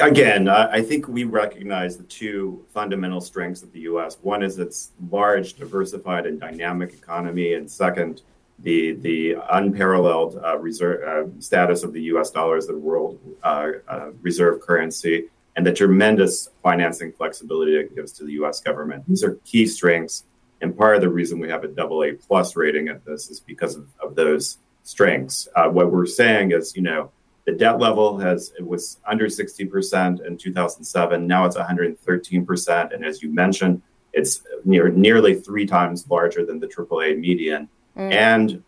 Again, 0.00 0.48
I 0.48 0.82
think 0.82 1.06
we 1.06 1.22
recognize 1.22 1.96
the 1.96 2.02
two 2.04 2.64
fundamental 2.74 3.20
strengths 3.20 3.62
of 3.62 3.70
the 3.72 3.80
U.S. 3.80 4.18
One 4.22 4.42
is 4.42 4.58
its 4.58 4.90
large, 5.08 5.54
diversified, 5.54 6.26
and 6.26 6.40
dynamic 6.40 6.94
economy, 6.94 7.54
and 7.54 7.70
second, 7.70 8.22
the 8.58 8.94
the 8.94 9.36
unparalleled 9.52 10.40
uh, 10.44 10.58
reserve 10.58 11.02
uh, 11.02 11.30
status 11.40 11.84
of 11.84 11.92
the 11.92 12.02
U.S. 12.02 12.30
dollar 12.30 12.56
as 12.56 12.66
the 12.66 12.76
world 12.76 13.20
uh, 13.44 13.68
uh, 13.86 14.10
reserve 14.20 14.60
currency, 14.60 15.26
and 15.54 15.64
the 15.64 15.72
tremendous 15.72 16.48
financing 16.60 17.12
flexibility 17.12 17.76
it 17.76 17.94
gives 17.94 18.10
to 18.12 18.24
the 18.24 18.32
U.S. 18.32 18.60
government. 18.60 19.04
These 19.06 19.22
are 19.22 19.34
key 19.44 19.64
strengths, 19.64 20.24
and 20.60 20.76
part 20.76 20.96
of 20.96 21.02
the 21.02 21.08
reason 21.08 21.38
we 21.38 21.48
have 21.50 21.62
a 21.62 21.68
double 21.68 22.02
A 22.02 22.14
plus 22.14 22.56
rating 22.56 22.88
at 22.88 23.04
this 23.04 23.30
is 23.30 23.38
because 23.38 23.76
of, 23.76 23.86
of 24.02 24.16
those 24.16 24.58
strengths. 24.82 25.46
Uh, 25.54 25.68
what 25.68 25.92
we're 25.92 26.04
saying 26.04 26.50
is, 26.50 26.74
you 26.74 26.82
know, 26.82 27.12
the 27.44 27.52
debt 27.52 27.78
level 27.78 28.18
has 28.18 28.52
it 28.58 28.66
was 28.66 28.98
under 29.06 29.26
60% 29.26 30.26
in 30.26 30.36
2007. 30.36 31.26
Now 31.26 31.44
it's 31.44 31.56
113%, 31.56 32.94
and 32.94 33.04
as 33.04 33.22
you 33.22 33.32
mentioned, 33.32 33.82
it's 34.12 34.42
near 34.64 34.88
nearly 34.90 35.34
three 35.34 35.66
times 35.66 36.08
larger 36.08 36.44
than 36.44 36.58
the 36.58 36.68
AAA 36.68 37.18
median. 37.18 37.68
Mm. 37.96 38.12
And 38.12 38.62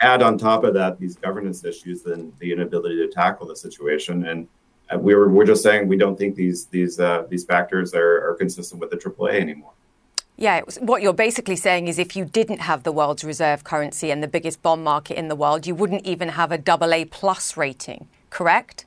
add 0.00 0.22
on 0.22 0.38
top 0.38 0.64
of 0.64 0.74
that 0.74 0.98
these 0.98 1.16
governance 1.16 1.64
issues 1.64 2.06
and 2.06 2.32
the 2.38 2.52
inability 2.52 2.96
to 2.96 3.08
tackle 3.08 3.46
the 3.46 3.56
situation. 3.56 4.26
And 4.26 4.48
uh, 4.92 4.98
we're 4.98 5.28
we're 5.28 5.46
just 5.46 5.62
saying 5.62 5.88
we 5.88 5.96
don't 5.96 6.18
think 6.18 6.34
these 6.34 6.66
these 6.66 6.98
uh, 7.00 7.24
these 7.28 7.44
factors 7.44 7.94
are, 7.94 8.28
are 8.28 8.34
consistent 8.34 8.80
with 8.80 8.90
the 8.90 8.96
AAA 8.96 9.40
anymore. 9.40 9.72
Yeah, 10.40 10.62
what 10.78 11.02
you're 11.02 11.12
basically 11.12 11.56
saying 11.56 11.86
is 11.86 11.98
if 11.98 12.16
you 12.16 12.24
didn't 12.24 12.60
have 12.60 12.82
the 12.82 12.92
world's 12.92 13.22
reserve 13.22 13.62
currency 13.62 14.10
and 14.10 14.22
the 14.22 14.26
biggest 14.26 14.62
bond 14.62 14.82
market 14.82 15.18
in 15.18 15.28
the 15.28 15.36
world, 15.36 15.66
you 15.66 15.74
wouldn't 15.74 16.06
even 16.06 16.30
have 16.30 16.50
a 16.50 16.56
double 16.56 16.94
A 16.94 17.04
plus 17.04 17.58
rating, 17.58 18.08
correct? 18.30 18.86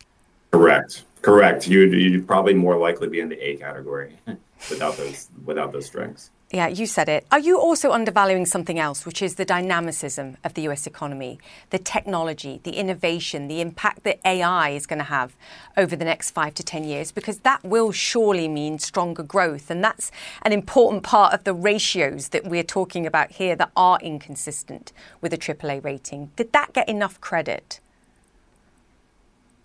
Correct. 0.49 1.03
Correct. 1.21 1.67
You'd, 1.67 1.93
you'd 1.93 2.25
probably 2.25 2.55
more 2.55 2.75
likely 2.75 3.07
be 3.07 3.19
in 3.19 3.29
the 3.29 3.39
A 3.39 3.57
category 3.57 4.17
without 4.71 4.97
those 4.97 5.27
without 5.45 5.71
those 5.71 5.85
strengths. 5.85 6.31
Yeah, 6.53 6.67
you 6.67 6.85
said 6.85 7.09
it. 7.09 7.25
Are 7.31 7.39
you 7.39 7.59
also 7.59 7.93
undervaluing 7.93 8.45
something 8.45 8.77
else, 8.77 9.07
which 9.07 9.23
is 9.23 9.35
the 9.35 9.43
dynamicism 9.43 10.37
of 10.43 10.53
the 10.53 10.61
US 10.69 10.85
economy, 10.85 11.39
the 11.71 11.79
technology, 11.79 12.61
the 12.61 12.77
innovation, 12.77 13.47
the 13.47 13.59
impact 13.59 14.03
that 14.03 14.19
AI 14.23 14.69
is 14.69 14.85
going 14.85 14.99
to 14.99 15.05
have 15.05 15.35
over 15.75 15.95
the 15.95 16.05
next 16.05 16.29
five 16.29 16.53
to 16.53 16.61
10 16.61 16.83
years? 16.83 17.11
Because 17.11 17.39
that 17.39 17.63
will 17.63 17.91
surely 17.91 18.47
mean 18.47 18.77
stronger 18.77 19.23
growth. 19.23 19.71
And 19.71 19.83
that's 19.83 20.11
an 20.43 20.51
important 20.51 21.01
part 21.01 21.33
of 21.33 21.43
the 21.43 21.55
ratios 21.55 22.29
that 22.29 22.45
we're 22.45 22.61
talking 22.61 23.07
about 23.07 23.31
here 23.31 23.55
that 23.55 23.71
are 23.75 23.97
inconsistent 23.99 24.93
with 25.21 25.33
a 25.33 25.39
AAA 25.39 25.83
rating. 25.83 26.29
Did 26.35 26.53
that 26.53 26.71
get 26.71 26.87
enough 26.87 27.19
credit? 27.19 27.79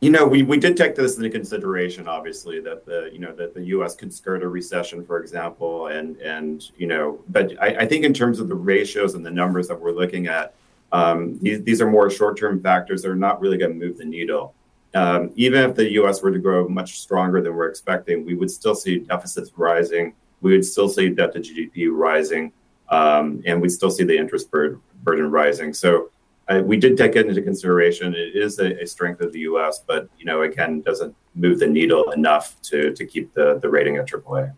You 0.01 0.11
know, 0.11 0.25
we, 0.25 0.45
we 0.45 0.59
did 0.59 0.77
take 0.77 0.95
this 0.95 1.17
into 1.17 1.29
consideration, 1.29 2.07
obviously, 2.07 2.61
that 2.61 2.87
the 2.87 3.11
you 3.13 3.19
know 3.19 3.35
that 3.35 3.53
the 3.53 3.65
U.S. 3.65 3.97
could 3.97 4.15
skirt 4.15 4.45
a 4.45 4.49
recession, 4.49 5.05
for 5.05 5.21
example, 5.21 5.89
and 5.89 6.17
and 6.19 6.71
you 6.77 6.87
know, 6.87 7.19
but 7.31 7.61
I, 7.61 7.79
I 7.81 7.87
think 7.87 8.05
in 8.05 8.15
terms 8.15 8.39
of 8.39 8.49
the 8.49 8.55
ratios 8.55 9.15
and 9.15 9.27
the 9.27 9.31
numbers 9.31 9.67
that 9.67 9.81
we're 9.81 9.91
looking 9.91 10.29
at, 10.29 10.55
um, 10.93 11.37
these 11.41 11.65
these 11.65 11.81
are 11.81 11.91
more 11.91 12.11
short-term 12.11 12.63
factors. 12.63 13.03
They're 13.03 13.17
not 13.17 13.41
really 13.41 13.59
going 13.59 13.73
to 13.73 13.87
move 13.87 13.99
the 13.99 14.05
needle. 14.05 14.55
Um, 14.95 15.33
even 15.35 15.69
if 15.69 15.75
the 15.75 15.91
U.S. 15.95 16.23
were 16.23 16.31
to 16.31 16.39
grow 16.39 16.69
much 16.69 17.01
stronger 17.01 17.43
than 17.43 17.55
we're 17.55 17.69
expecting, 17.69 18.25
we 18.25 18.35
would 18.35 18.53
still 18.53 18.77
see 18.77 19.01
deficits 19.01 19.51
rising. 19.57 20.15
We 20.43 20.53
would 20.53 20.65
still 20.65 20.89
see 20.89 21.09
debt 21.09 21.33
to 21.33 21.41
GDP 21.41 21.89
rising, 21.91 22.53
um, 22.89 23.43
and 23.47 23.61
we'd 23.61 23.73
still 23.73 23.91
see 23.91 24.05
the 24.05 24.17
interest 24.17 24.49
burden 24.53 25.31
rising. 25.31 25.75
So 25.75 26.11
we 26.65 26.77
did 26.77 26.97
take 26.97 27.17
it 27.17 27.27
into 27.27 27.43
consideration. 27.43 28.15
It 28.15 28.37
is 28.37 28.59
a, 28.59 28.83
a, 28.83 28.87
strength 28.87 29.21
of 29.21 29.33
the 29.33 29.41
U.S., 29.41 29.83
but 29.87 30.09
you 30.19 30.25
know, 30.25 30.43
again, 30.43 30.81
doesn't 30.81 31.15
move 31.35 31.59
the 31.59 31.67
needle 31.67 32.11
enough 32.13 32.61
to 32.63 32.95
to 32.95 33.07
keep 33.07 33.35
the 33.35 33.59
the 33.61 33.69
rating 33.69 33.97
at 33.97 34.07
AAA. 34.07 34.53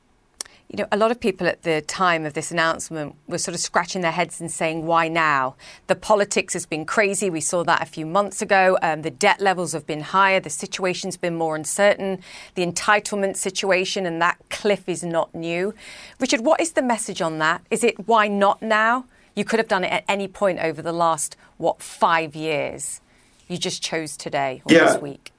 You 0.72 0.76
know, 0.76 0.86
a 0.92 0.96
lot 0.96 1.10
of 1.10 1.18
people 1.18 1.48
at 1.48 1.62
the 1.62 1.80
time 1.80 2.24
of 2.24 2.34
this 2.34 2.52
announcement 2.52 3.16
were 3.26 3.38
sort 3.38 3.56
of 3.56 3.60
scratching 3.60 4.02
their 4.02 4.12
heads 4.12 4.40
and 4.40 4.48
saying, 4.48 4.86
why 4.86 5.08
now? 5.08 5.56
The 5.88 5.96
politics 5.96 6.52
has 6.52 6.64
been 6.64 6.84
crazy. 6.84 7.28
We 7.28 7.40
saw 7.40 7.64
that 7.64 7.82
a 7.82 7.86
few 7.86 8.06
months 8.06 8.40
ago. 8.40 8.78
Um, 8.80 9.02
the 9.02 9.10
debt 9.10 9.40
levels 9.40 9.72
have 9.72 9.84
been 9.84 10.00
higher. 10.00 10.38
The 10.38 10.48
situation's 10.48 11.16
been 11.16 11.34
more 11.34 11.56
uncertain. 11.56 12.20
The 12.54 12.64
entitlement 12.64 13.36
situation 13.36 14.06
and 14.06 14.22
that 14.22 14.38
cliff 14.48 14.88
is 14.88 15.02
not 15.02 15.34
new. 15.34 15.74
Richard, 16.20 16.42
what 16.42 16.60
is 16.60 16.74
the 16.74 16.82
message 16.82 17.20
on 17.20 17.38
that? 17.38 17.62
Is 17.72 17.82
it 17.82 18.06
why 18.06 18.28
not 18.28 18.62
now? 18.62 19.06
You 19.40 19.46
could 19.46 19.58
have 19.58 19.68
done 19.68 19.84
it 19.84 19.90
at 19.90 20.04
any 20.06 20.28
point 20.28 20.58
over 20.58 20.82
the 20.82 20.92
last, 20.92 21.34
what, 21.56 21.80
five 21.80 22.36
years. 22.36 23.00
You 23.48 23.56
just 23.56 23.82
chose 23.82 24.14
today 24.14 24.60
or 24.66 24.74
yeah. 24.74 24.84
this 24.84 25.00
week. 25.00 25.32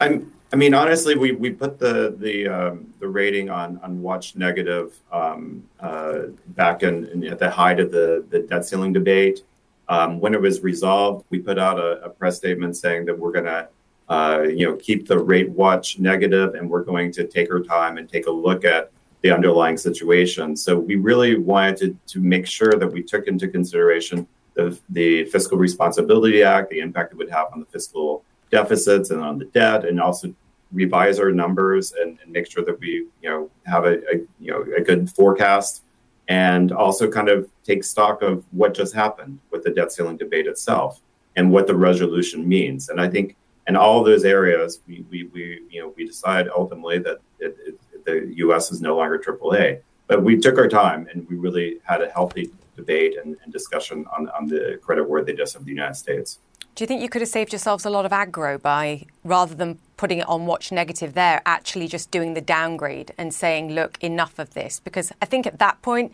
I'm, 0.00 0.32
I 0.50 0.56
mean, 0.56 0.72
honestly, 0.72 1.14
we, 1.14 1.32
we 1.32 1.50
put 1.50 1.78
the 1.78 2.16
the 2.16 2.48
um, 2.48 2.94
the 3.00 3.06
rating 3.06 3.50
on 3.50 3.80
on 3.82 4.00
watch 4.00 4.34
negative 4.34 4.96
um, 5.12 5.62
uh, 5.78 6.20
back 6.56 6.82
in, 6.82 7.04
in, 7.08 7.24
at 7.24 7.38
the 7.38 7.50
height 7.50 7.80
of 7.80 7.90
the 7.90 8.24
the 8.30 8.38
debt 8.38 8.64
ceiling 8.64 8.94
debate. 8.94 9.44
Um, 9.90 10.20
when 10.20 10.32
it 10.32 10.40
was 10.40 10.62
resolved, 10.62 11.26
we 11.28 11.38
put 11.38 11.58
out 11.58 11.78
a, 11.78 12.04
a 12.04 12.08
press 12.08 12.38
statement 12.38 12.78
saying 12.78 13.04
that 13.04 13.18
we're 13.18 13.32
going 13.32 13.44
to 13.44 13.68
uh, 14.08 14.44
you 14.48 14.64
know 14.64 14.76
keep 14.76 15.06
the 15.06 15.18
rate 15.18 15.50
watch 15.50 15.98
negative, 15.98 16.54
and 16.54 16.70
we're 16.70 16.82
going 16.82 17.12
to 17.12 17.26
take 17.26 17.52
our 17.52 17.60
time 17.60 17.98
and 17.98 18.08
take 18.08 18.26
a 18.26 18.30
look 18.30 18.64
at 18.64 18.90
the 19.22 19.30
underlying 19.30 19.76
situation. 19.76 20.56
So 20.56 20.78
we 20.78 20.96
really 20.96 21.36
wanted 21.36 21.76
to, 21.78 21.96
to 22.14 22.20
make 22.20 22.46
sure 22.46 22.72
that 22.72 22.86
we 22.86 23.02
took 23.02 23.26
into 23.26 23.48
consideration 23.48 24.26
the, 24.54 24.78
the 24.90 25.24
Fiscal 25.24 25.58
Responsibility 25.58 26.42
Act, 26.42 26.70
the 26.70 26.80
impact 26.80 27.12
it 27.12 27.16
would 27.16 27.30
have 27.30 27.48
on 27.52 27.60
the 27.60 27.66
fiscal 27.66 28.24
deficits 28.50 29.10
and 29.10 29.20
on 29.20 29.38
the 29.38 29.44
debt, 29.46 29.84
and 29.84 30.00
also 30.00 30.34
revise 30.72 31.18
our 31.18 31.30
numbers 31.30 31.92
and, 31.92 32.18
and 32.22 32.32
make 32.32 32.50
sure 32.50 32.64
that 32.64 32.78
we 32.80 33.06
you 33.22 33.30
know 33.30 33.50
have 33.64 33.84
a, 33.84 33.98
a, 34.12 34.16
you 34.38 34.50
know 34.50 34.64
a 34.76 34.82
good 34.82 35.08
forecast 35.10 35.82
and 36.28 36.72
also 36.72 37.10
kind 37.10 37.28
of 37.28 37.48
take 37.64 37.82
stock 37.82 38.20
of 38.20 38.44
what 38.50 38.74
just 38.74 38.94
happened 38.94 39.38
with 39.50 39.64
the 39.64 39.70
debt 39.70 39.90
ceiling 39.90 40.16
debate 40.16 40.46
itself 40.46 41.00
and 41.36 41.50
what 41.50 41.66
the 41.66 41.74
resolution 41.74 42.46
means. 42.46 42.90
And 42.90 43.00
I 43.00 43.08
think 43.08 43.34
in 43.66 43.76
all 43.76 44.04
those 44.04 44.24
areas, 44.24 44.80
we, 44.86 45.04
we, 45.10 45.24
we 45.32 45.62
you 45.70 45.80
know 45.80 45.94
we 45.96 46.06
decide 46.06 46.48
ultimately 46.48 46.98
that 46.98 47.18
it, 47.38 47.56
it, 47.66 47.77
the 48.08 48.32
U.S. 48.36 48.70
is 48.70 48.80
no 48.80 48.96
longer 48.96 49.18
AAA. 49.18 49.80
But 50.06 50.22
we 50.22 50.38
took 50.38 50.56
our 50.58 50.68
time 50.68 51.06
and 51.12 51.28
we 51.28 51.36
really 51.36 51.78
had 51.84 52.00
a 52.00 52.08
healthy 52.08 52.50
debate 52.76 53.16
and, 53.22 53.36
and 53.42 53.52
discussion 53.52 54.06
on, 54.16 54.28
on 54.30 54.48
the 54.48 54.80
creditworthiness 54.82 55.54
of 55.54 55.64
the 55.64 55.70
United 55.70 55.94
States. 55.94 56.38
Do 56.74 56.84
you 56.84 56.86
think 56.86 57.02
you 57.02 57.08
could 57.08 57.22
have 57.22 57.28
saved 57.28 57.52
yourselves 57.52 57.84
a 57.84 57.90
lot 57.90 58.06
of 58.06 58.12
aggro 58.12 58.60
by, 58.60 59.04
rather 59.24 59.54
than 59.54 59.78
putting 59.96 60.18
it 60.18 60.28
on 60.28 60.46
watch 60.46 60.70
negative 60.70 61.14
there, 61.14 61.42
actually 61.44 61.88
just 61.88 62.10
doing 62.10 62.34
the 62.34 62.40
downgrade 62.40 63.12
and 63.18 63.34
saying, 63.34 63.72
look, 63.72 64.02
enough 64.02 64.38
of 64.38 64.54
this? 64.54 64.80
Because 64.80 65.12
I 65.20 65.26
think 65.26 65.46
at 65.46 65.58
that 65.58 65.82
point, 65.82 66.12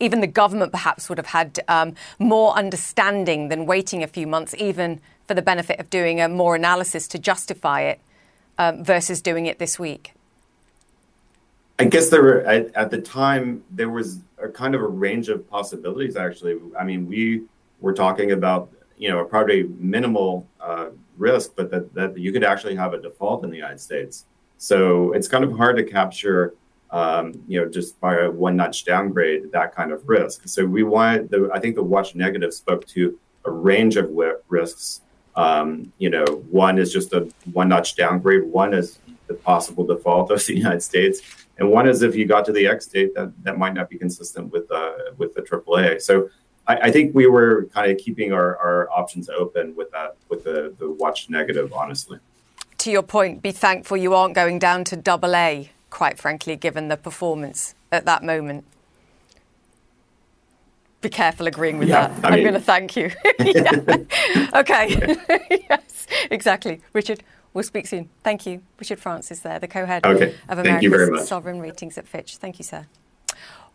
even 0.00 0.20
the 0.20 0.26
government 0.26 0.72
perhaps 0.72 1.08
would 1.08 1.18
have 1.18 1.28
had 1.28 1.60
um, 1.68 1.94
more 2.18 2.54
understanding 2.54 3.48
than 3.48 3.66
waiting 3.66 4.02
a 4.02 4.06
few 4.06 4.26
months, 4.26 4.54
even 4.58 5.00
for 5.26 5.34
the 5.34 5.42
benefit 5.42 5.78
of 5.78 5.90
doing 5.90 6.20
a 6.20 6.28
more 6.28 6.56
analysis 6.56 7.06
to 7.08 7.18
justify 7.18 7.82
it 7.82 8.00
um, 8.58 8.82
versus 8.82 9.20
doing 9.20 9.46
it 9.46 9.58
this 9.58 9.78
week. 9.78 10.15
I 11.78 11.84
guess 11.84 12.08
there 12.08 12.22
were 12.22 12.40
at, 12.42 12.74
at, 12.74 12.90
the 12.90 13.00
time 13.00 13.62
there 13.70 13.90
was 13.90 14.20
a 14.42 14.48
kind 14.48 14.74
of 14.74 14.80
a 14.80 14.86
range 14.86 15.28
of 15.28 15.48
possibilities. 15.48 16.16
Actually, 16.16 16.58
I 16.78 16.84
mean, 16.84 17.06
we 17.06 17.42
were 17.80 17.92
talking 17.92 18.32
about 18.32 18.70
you 18.96 19.10
know 19.10 19.22
probably 19.24 19.64
minimal 19.78 20.46
uh, 20.60 20.88
risk, 21.18 21.52
but 21.54 21.70
that 21.70 21.92
that 21.94 22.18
you 22.18 22.32
could 22.32 22.44
actually 22.44 22.76
have 22.76 22.94
a 22.94 23.00
default 23.00 23.44
in 23.44 23.50
the 23.50 23.56
United 23.56 23.80
States. 23.80 24.24
So 24.58 25.12
it's 25.12 25.28
kind 25.28 25.44
of 25.44 25.54
hard 25.54 25.76
to 25.76 25.84
capture, 25.84 26.54
um, 26.90 27.34
you 27.46 27.60
know, 27.60 27.68
just 27.68 28.00
by 28.00 28.20
a 28.20 28.30
one 28.30 28.56
notch 28.56 28.86
downgrade 28.86 29.52
that 29.52 29.74
kind 29.74 29.92
of 29.92 30.08
risk. 30.08 30.48
So 30.48 30.64
we 30.64 30.82
wanted 30.82 31.30
the 31.30 31.50
I 31.52 31.60
think 31.60 31.74
the 31.74 31.82
watch 31.82 32.14
negative 32.14 32.54
spoke 32.54 32.86
to 32.88 33.18
a 33.44 33.50
range 33.50 33.96
of 33.96 34.10
risks. 34.48 35.02
Um, 35.36 35.92
you 35.98 36.08
know, 36.08 36.24
one 36.50 36.78
is 36.78 36.90
just 36.90 37.12
a 37.12 37.28
one 37.52 37.68
notch 37.68 37.96
downgrade. 37.96 38.44
One 38.44 38.72
is 38.72 38.98
the 39.26 39.34
possible 39.34 39.84
default 39.84 40.30
of 40.30 40.46
the 40.46 40.56
United 40.56 40.82
States 40.82 41.45
and 41.58 41.70
one 41.70 41.88
is 41.88 42.02
if 42.02 42.14
you 42.14 42.26
got 42.26 42.44
to 42.46 42.52
the 42.52 42.66
X 42.66 42.86
date, 42.86 43.14
that 43.14 43.32
that 43.44 43.58
might 43.58 43.74
not 43.74 43.88
be 43.88 43.98
consistent 43.98 44.52
with 44.52 44.70
uh, 44.70 44.92
with 45.16 45.34
the 45.34 45.42
AAA. 45.42 46.02
So 46.02 46.28
I, 46.66 46.76
I, 46.76 46.90
think 46.90 47.14
we 47.14 47.26
were 47.26 47.68
kind 47.72 47.90
of 47.90 47.98
keeping 47.98 48.32
our, 48.32 48.56
our 48.58 48.90
options 48.90 49.28
open 49.30 49.74
with 49.74 49.90
that 49.92 50.16
with 50.28 50.44
the 50.44 50.74
the 50.78 50.90
watch 50.90 51.30
negative, 51.30 51.72
honestly. 51.72 52.18
To 52.78 52.90
your 52.90 53.02
point, 53.02 53.42
be 53.42 53.52
thankful 53.52 53.96
you 53.96 54.14
aren't 54.14 54.34
going 54.34 54.58
down 54.58 54.84
to 54.84 54.96
double 54.96 55.34
A. 55.34 55.70
Quite 55.88 56.18
frankly, 56.18 56.56
given 56.56 56.88
the 56.88 56.96
performance 56.96 57.74
at 57.90 58.04
that 58.04 58.22
moment. 58.22 58.64
Be 61.00 61.08
careful 61.08 61.46
agreeing 61.46 61.78
with 61.78 61.88
yeah, 61.88 62.08
that. 62.08 62.32
I 62.32 62.36
am 62.36 62.42
going 62.42 62.54
to 62.54 62.60
thank 62.60 62.96
you. 62.96 63.10
okay. 64.54 65.16
yes, 65.70 66.06
exactly. 66.30 66.80
Richard. 66.92 67.22
We'll 67.56 67.62
speak 67.62 67.86
soon. 67.86 68.10
Thank 68.22 68.44
you. 68.44 68.60
Richard 68.78 69.00
Francis 69.00 69.40
there, 69.40 69.58
the 69.58 69.66
co-head 69.66 70.04
okay. 70.04 70.34
of 70.46 70.58
America's 70.58 71.26
Sovereign 71.26 71.58
Ratings 71.58 71.96
at 71.96 72.06
Fitch. 72.06 72.36
Thank 72.36 72.58
you, 72.58 72.64
sir. 72.66 72.86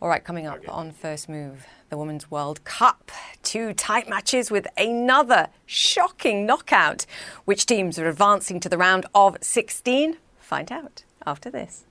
All 0.00 0.08
right, 0.08 0.22
coming 0.22 0.46
up 0.46 0.58
okay. 0.58 0.68
on 0.68 0.92
First 0.92 1.28
Move, 1.28 1.66
the 1.88 1.98
Women's 1.98 2.30
World 2.30 2.62
Cup. 2.62 3.10
Two 3.42 3.74
tight 3.74 4.08
matches 4.08 4.52
with 4.52 4.68
another 4.76 5.48
shocking 5.66 6.46
knockout. 6.46 7.06
Which 7.44 7.66
teams 7.66 7.98
are 7.98 8.06
advancing 8.06 8.60
to 8.60 8.68
the 8.68 8.78
round 8.78 9.04
of 9.16 9.36
16? 9.40 10.16
Find 10.38 10.70
out 10.70 11.02
after 11.26 11.50
this. 11.50 11.82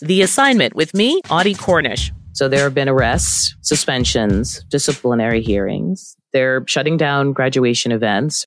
The 0.00 0.22
assignment 0.22 0.76
with 0.76 0.94
me, 0.94 1.20
Audie 1.28 1.54
Cornish. 1.54 2.12
So 2.34 2.46
there 2.48 2.62
have 2.62 2.74
been 2.74 2.88
arrests, 2.88 3.56
suspensions, 3.62 4.62
disciplinary 4.68 5.42
hearings. 5.42 6.16
They're 6.32 6.64
shutting 6.68 6.96
down 6.96 7.32
graduation 7.32 7.90
events. 7.90 8.46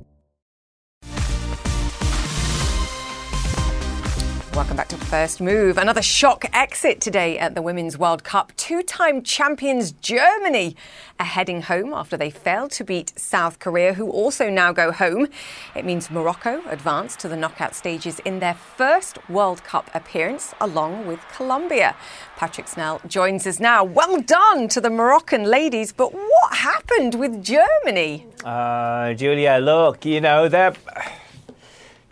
Welcome 4.61 4.77
back 4.77 4.89
to 4.89 4.97
First 4.97 5.41
Move. 5.41 5.79
Another 5.79 6.03
shock 6.03 6.45
exit 6.53 7.01
today 7.01 7.39
at 7.39 7.55
the 7.55 7.63
Women's 7.63 7.97
World 7.97 8.23
Cup. 8.23 8.55
Two 8.57 8.83
time 8.83 9.23
champions 9.23 9.91
Germany 9.91 10.75
are 11.19 11.25
heading 11.25 11.63
home 11.63 11.95
after 11.95 12.15
they 12.15 12.29
failed 12.29 12.69
to 12.73 12.83
beat 12.83 13.11
South 13.19 13.57
Korea, 13.57 13.95
who 13.95 14.07
also 14.11 14.51
now 14.51 14.71
go 14.71 14.91
home. 14.91 15.27
It 15.75 15.83
means 15.83 16.11
Morocco 16.11 16.61
advanced 16.69 17.19
to 17.21 17.27
the 17.27 17.35
knockout 17.35 17.73
stages 17.73 18.19
in 18.19 18.37
their 18.37 18.53
first 18.53 19.17
World 19.27 19.63
Cup 19.63 19.89
appearance, 19.95 20.53
along 20.61 21.07
with 21.07 21.21
Colombia. 21.35 21.95
Patrick 22.37 22.67
Snell 22.67 23.01
joins 23.07 23.47
us 23.47 23.59
now. 23.59 23.83
Well 23.83 24.21
done 24.21 24.67
to 24.67 24.79
the 24.79 24.91
Moroccan 24.91 25.45
ladies, 25.45 25.91
but 25.91 26.13
what 26.13 26.53
happened 26.53 27.15
with 27.15 27.43
Germany? 27.43 28.27
Uh, 28.45 29.15
Julia, 29.15 29.57
look, 29.59 30.05
you 30.05 30.21
know, 30.21 30.47
they're 30.47 30.75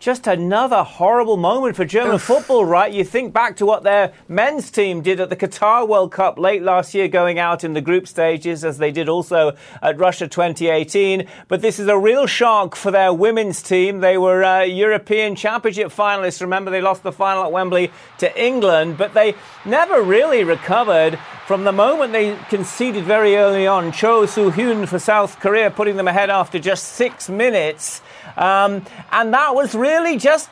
just 0.00 0.26
another 0.26 0.82
horrible 0.82 1.36
moment 1.36 1.76
for 1.76 1.84
German 1.84 2.14
Oof. 2.14 2.22
football, 2.22 2.64
right? 2.64 2.90
You 2.90 3.04
think 3.04 3.34
back 3.34 3.56
to 3.56 3.66
what 3.66 3.82
their 3.82 4.14
men's 4.28 4.70
team 4.70 5.02
did 5.02 5.20
at 5.20 5.28
the 5.28 5.36
Qatar 5.36 5.86
World 5.86 6.10
Cup 6.10 6.38
late 6.38 6.62
last 6.62 6.94
year, 6.94 7.06
going 7.06 7.38
out 7.38 7.64
in 7.64 7.74
the 7.74 7.82
group 7.82 8.08
stages, 8.08 8.64
as 8.64 8.78
they 8.78 8.90
did 8.90 9.10
also 9.10 9.54
at 9.82 9.98
Russia 9.98 10.26
2018. 10.26 11.28
But 11.48 11.60
this 11.60 11.78
is 11.78 11.86
a 11.86 11.98
real 11.98 12.26
shock 12.26 12.76
for 12.76 12.90
their 12.90 13.12
women's 13.12 13.62
team. 13.62 14.00
They 14.00 14.16
were 14.16 14.42
uh, 14.42 14.62
European 14.62 15.36
Championship 15.36 15.88
finalists. 15.88 16.40
Remember, 16.40 16.70
they 16.70 16.80
lost 16.80 17.02
the 17.02 17.12
final 17.12 17.44
at 17.44 17.52
Wembley 17.52 17.92
to 18.18 18.42
England, 18.42 18.96
but 18.96 19.12
they 19.12 19.34
never 19.66 20.02
really 20.02 20.44
recovered 20.44 21.18
from 21.46 21.64
the 21.64 21.72
moment 21.72 22.12
they 22.12 22.38
conceded 22.48 23.04
very 23.04 23.36
early 23.36 23.66
on. 23.66 23.92
Cho 23.92 24.24
Soo 24.24 24.50
Hyun 24.50 24.88
for 24.88 24.98
South 24.98 25.40
Korea, 25.40 25.70
putting 25.70 25.96
them 25.96 26.08
ahead 26.08 26.30
after 26.30 26.58
just 26.58 26.84
six 26.90 27.28
minutes. 27.28 28.00
Um, 28.36 28.84
and 29.12 29.32
that 29.34 29.54
was 29.54 29.74
really 29.74 30.16
just 30.16 30.50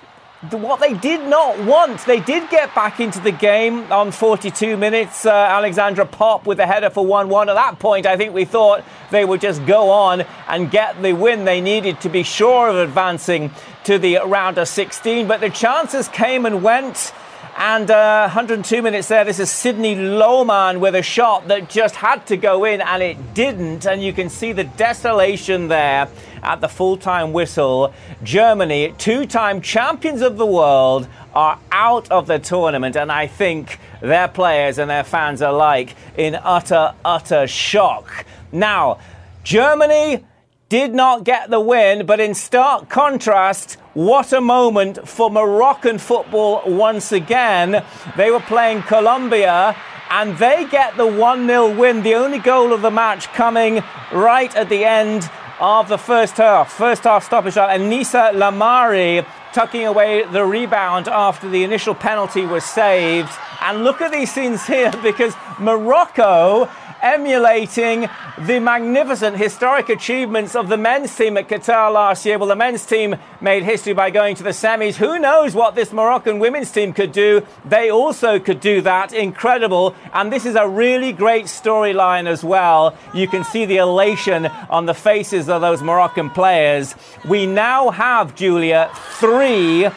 what 0.50 0.78
they 0.78 0.94
did 0.94 1.28
not 1.28 1.59
want. 1.64 2.04
They 2.07 2.20
did 2.20 2.48
get 2.48 2.72
back 2.74 3.00
into 3.00 3.18
the 3.20 3.33
game 3.33 3.90
on 3.90 4.12
42 4.12 4.76
minutes. 4.76 5.26
Uh, 5.26 5.31
Alexandra 5.31 6.07
Popp 6.07 6.46
with 6.46 6.61
a 6.61 6.66
header 6.66 6.90
for 6.90 7.04
1 7.04 7.28
1. 7.28 7.48
At 7.48 7.54
that 7.54 7.78
point, 7.78 8.07
I 8.07 8.16
think 8.16 8.35
we 8.35 8.44
thought 8.44 8.85
they 9.11 9.24
would 9.24 9.40
just 9.40 9.66
go 9.66 9.90
on 9.90 10.24
and 10.46 10.70
get 10.70 11.02
the 11.02 11.12
win 11.12 11.44
they 11.44 11.61
needed 11.61 12.00
to 12.02 12.09
be 12.09 12.22
sure 12.22 12.68
of 12.68 12.76
advancing 12.76 13.50
to 13.85 13.98
the 13.98 14.18
round 14.24 14.59
of 14.59 14.68
16. 14.68 15.26
But 15.26 15.40
the 15.40 15.50
chances 15.50 16.09
came 16.09 16.46
and 16.46 16.62
went. 16.62 17.12
And 17.61 17.90
uh, 17.90 18.28
102 18.28 18.83
minutes 18.83 19.09
there. 19.09 19.24
This 19.24 19.40
is 19.40 19.50
Sydney 19.50 19.96
Lohmann 19.96 20.78
with 20.78 20.94
a 20.94 21.02
shot 21.02 21.48
that 21.48 21.68
just 21.68 21.96
had 21.96 22.24
to 22.28 22.37
go 22.37 22.64
in 22.64 22.81
and 22.81 23.02
it 23.02 23.35
didn't. 23.35 23.85
And 23.85 24.00
you 24.00 24.12
can 24.12 24.28
see 24.28 24.52
the 24.52 24.62
desolation 24.62 25.66
there 25.66 26.09
at 26.42 26.61
the 26.61 26.68
full 26.68 26.96
time 26.96 27.33
whistle. 27.33 27.92
Germany, 28.22 28.94
two 28.98 29.27
time 29.27 29.61
champions 29.61 30.22
of 30.22 30.37
the 30.37 30.46
world, 30.46 31.09
are 31.35 31.59
out 31.70 32.11
of 32.11 32.27
the 32.27 32.38
tournament. 32.38 32.96
And 32.96 33.12
I 33.12 33.27
think 33.27 33.79
their 34.01 34.29
players 34.29 34.79
and 34.79 34.90
their 34.90 35.05
fans 35.05 35.40
alike 35.40 35.94
in 36.16 36.35
utter, 36.35 36.94
utter 37.05 37.46
shock. 37.46 38.27
Now, 38.53 38.98
Germany 39.44 40.24
did 40.68 40.94
not 40.94 41.24
get 41.24 41.48
the 41.48 41.61
win, 41.61 42.05
but 42.05 42.20
in 42.20 42.35
stark 42.35 42.90
contrast, 42.90 43.74
what 43.94 44.33
a 44.33 44.40
moment 44.40 45.09
for 45.09 45.31
Moroccan 45.31 45.98
football 45.98 46.62
once 46.66 47.11
again. 47.11 47.83
They 48.16 48.31
were 48.31 48.40
playing 48.40 48.83
Colombia 48.83 49.74
and 50.11 50.37
they 50.38 50.66
get 50.70 50.96
the 50.96 51.07
1 51.07 51.46
0 51.46 51.74
win, 51.74 52.03
the 52.03 52.14
only 52.14 52.38
goal 52.38 52.72
of 52.72 52.83
the 52.83 52.90
match 52.90 53.29
coming 53.29 53.83
right 54.12 54.55
at 54.55 54.68
the 54.68 54.85
end 54.85 55.31
of 55.60 55.88
the 55.88 55.98
first 55.98 56.36
half. 56.36 56.72
First 56.72 57.04
half 57.04 57.24
stoppage 57.24 57.54
shot, 57.54 57.70
and 57.70 57.90
Nisa 57.90 58.30
Lahmari 58.34 59.26
tucking 59.52 59.86
away 59.86 60.24
the 60.24 60.44
rebound 60.44 61.08
after 61.08 61.48
the 61.48 61.64
initial 61.64 61.94
penalty 61.94 62.46
was 62.46 62.64
saved. 62.64 63.30
And 63.60 63.82
look 63.84 64.00
at 64.00 64.12
these 64.12 64.32
scenes 64.32 64.66
here 64.66 64.92
because 65.02 65.34
Morocco 65.58 66.68
emulating 67.02 68.08
the 68.38 68.61
magnificent 68.61 69.37
historic 69.37 69.88
achievements 69.88 70.54
of 70.54 70.68
the 70.68 70.76
men's 70.76 71.14
team 71.16 71.37
at 71.37 71.48
Qatar 71.48 71.92
last 71.92 72.24
year. 72.24 72.38
Well, 72.38 72.48
the 72.48 72.56
men's 72.56 72.84
team 72.84 73.16
made 73.40 73.62
history 73.62 73.92
by 73.92 74.11
going 74.11 74.37
to 74.37 74.42
the 74.42 74.50
semis. 74.50 74.96
Who 74.96 75.18
knows 75.18 75.54
what 75.54 75.74
this 75.74 75.92
Moroccan 75.92 76.38
women's 76.38 76.70
team 76.70 76.92
could 76.92 77.12
do? 77.12 77.46
They 77.64 77.90
also 77.90 78.38
could 78.38 78.61
do 78.61 78.80
that. 78.82 79.12
Incredible. 79.12 79.94
And 80.12 80.32
this 80.32 80.46
is 80.46 80.54
a 80.54 80.68
really 80.68 81.12
great 81.12 81.46
storyline 81.46 82.26
as 82.26 82.44
well. 82.44 82.96
You 83.14 83.28
can 83.28 83.44
see 83.44 83.64
the 83.64 83.78
elation 83.78 84.46
on 84.46 84.87
the 84.87 84.94
faces 84.94 85.48
of 85.48 85.61
those 85.61 85.82
Moroccan 85.82 86.30
players. 86.30 86.94
We 87.24 87.46
now 87.46 87.90
have, 87.90 88.34
Julia, 88.34 88.90
three 89.18 89.88